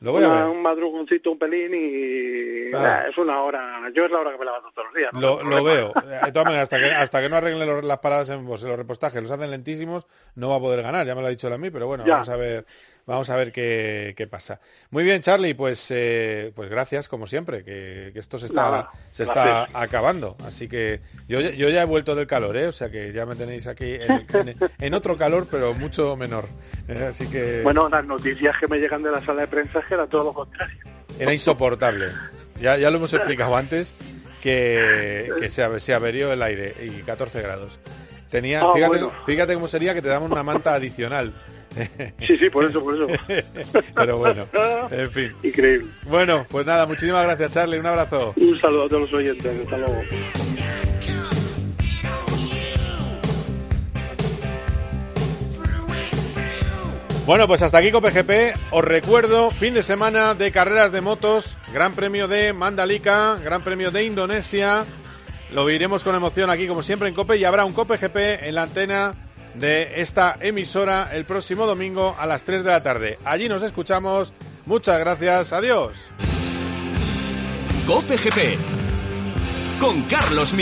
[0.00, 0.46] Lo voy a una- ver.
[0.56, 3.04] Un madrugoncito, un pelín y Ah.
[3.06, 3.80] eh, es una hora.
[3.94, 5.12] Yo es la hora que me levanto todos los días.
[5.14, 5.42] ¿no?
[5.42, 5.92] Lo, veo.
[6.24, 8.76] De todas maneras, hasta que, hasta que no arreglen los- las paradas en, pues, los
[8.76, 11.06] repostajes, los hacen lentísimos, no va a poder ganar.
[11.06, 12.14] Ya me lo ha dicho él a mí, pero bueno, Ya.
[12.14, 12.66] vamos a ver,
[13.06, 14.60] vamos a ver qué, qué pasa.
[14.90, 18.90] Muy bien, Charlie, pues, eh, pues gracias, como siempre, que, que esto se está, Nada,
[19.12, 20.36] se está acabando.
[20.44, 22.66] Así que yo, ya- yo ya he vuelto del calor, ¿eh?
[22.66, 26.48] O sea que ya me tenéis aquí en, en- en otro calor, pero mucho menor.
[26.88, 29.84] Eh, Así que Bueno, las noticias que me llegan de la sala de prensa es
[29.86, 30.78] que era todo lo contrario.
[31.18, 32.08] era insoportable.
[32.60, 33.94] Ya, ya lo hemos explicado antes
[34.40, 37.78] que, que se, se averió el aire y 14 grados.
[38.30, 39.12] Tenía, Ah, fíjate, bueno.
[39.24, 41.34] fíjate cómo sería que te damos una manta adicional.
[42.20, 43.06] Sí, sí, por eso, por eso.
[43.94, 44.46] Pero bueno,
[44.90, 45.34] en fin.
[45.42, 45.88] Increíble.
[46.04, 48.32] Bueno, pues nada, muchísimas gracias Charlie, un abrazo.
[48.36, 49.60] Un saludo a todos los oyentes.
[49.64, 50.02] Hasta luego.
[57.26, 58.56] Bueno, pues hasta aquí con PGP.
[58.70, 63.90] Os recuerdo, fin de semana de carreras de motos, Gran Premio de Mandalika, Gran Premio
[63.90, 64.84] de Indonesia.
[65.52, 68.54] Lo viviremos con emoción aquí, como siempre, en COPE y habrá un COPE GP en
[68.54, 69.12] la antena
[69.58, 73.18] de esta emisora el próximo domingo a las 3 de la tarde.
[73.24, 74.32] Allí nos escuchamos.
[74.64, 75.52] Muchas gracias.
[75.52, 75.96] Adiós.
[77.86, 78.58] Cope GP
[79.80, 80.52] con Carlos.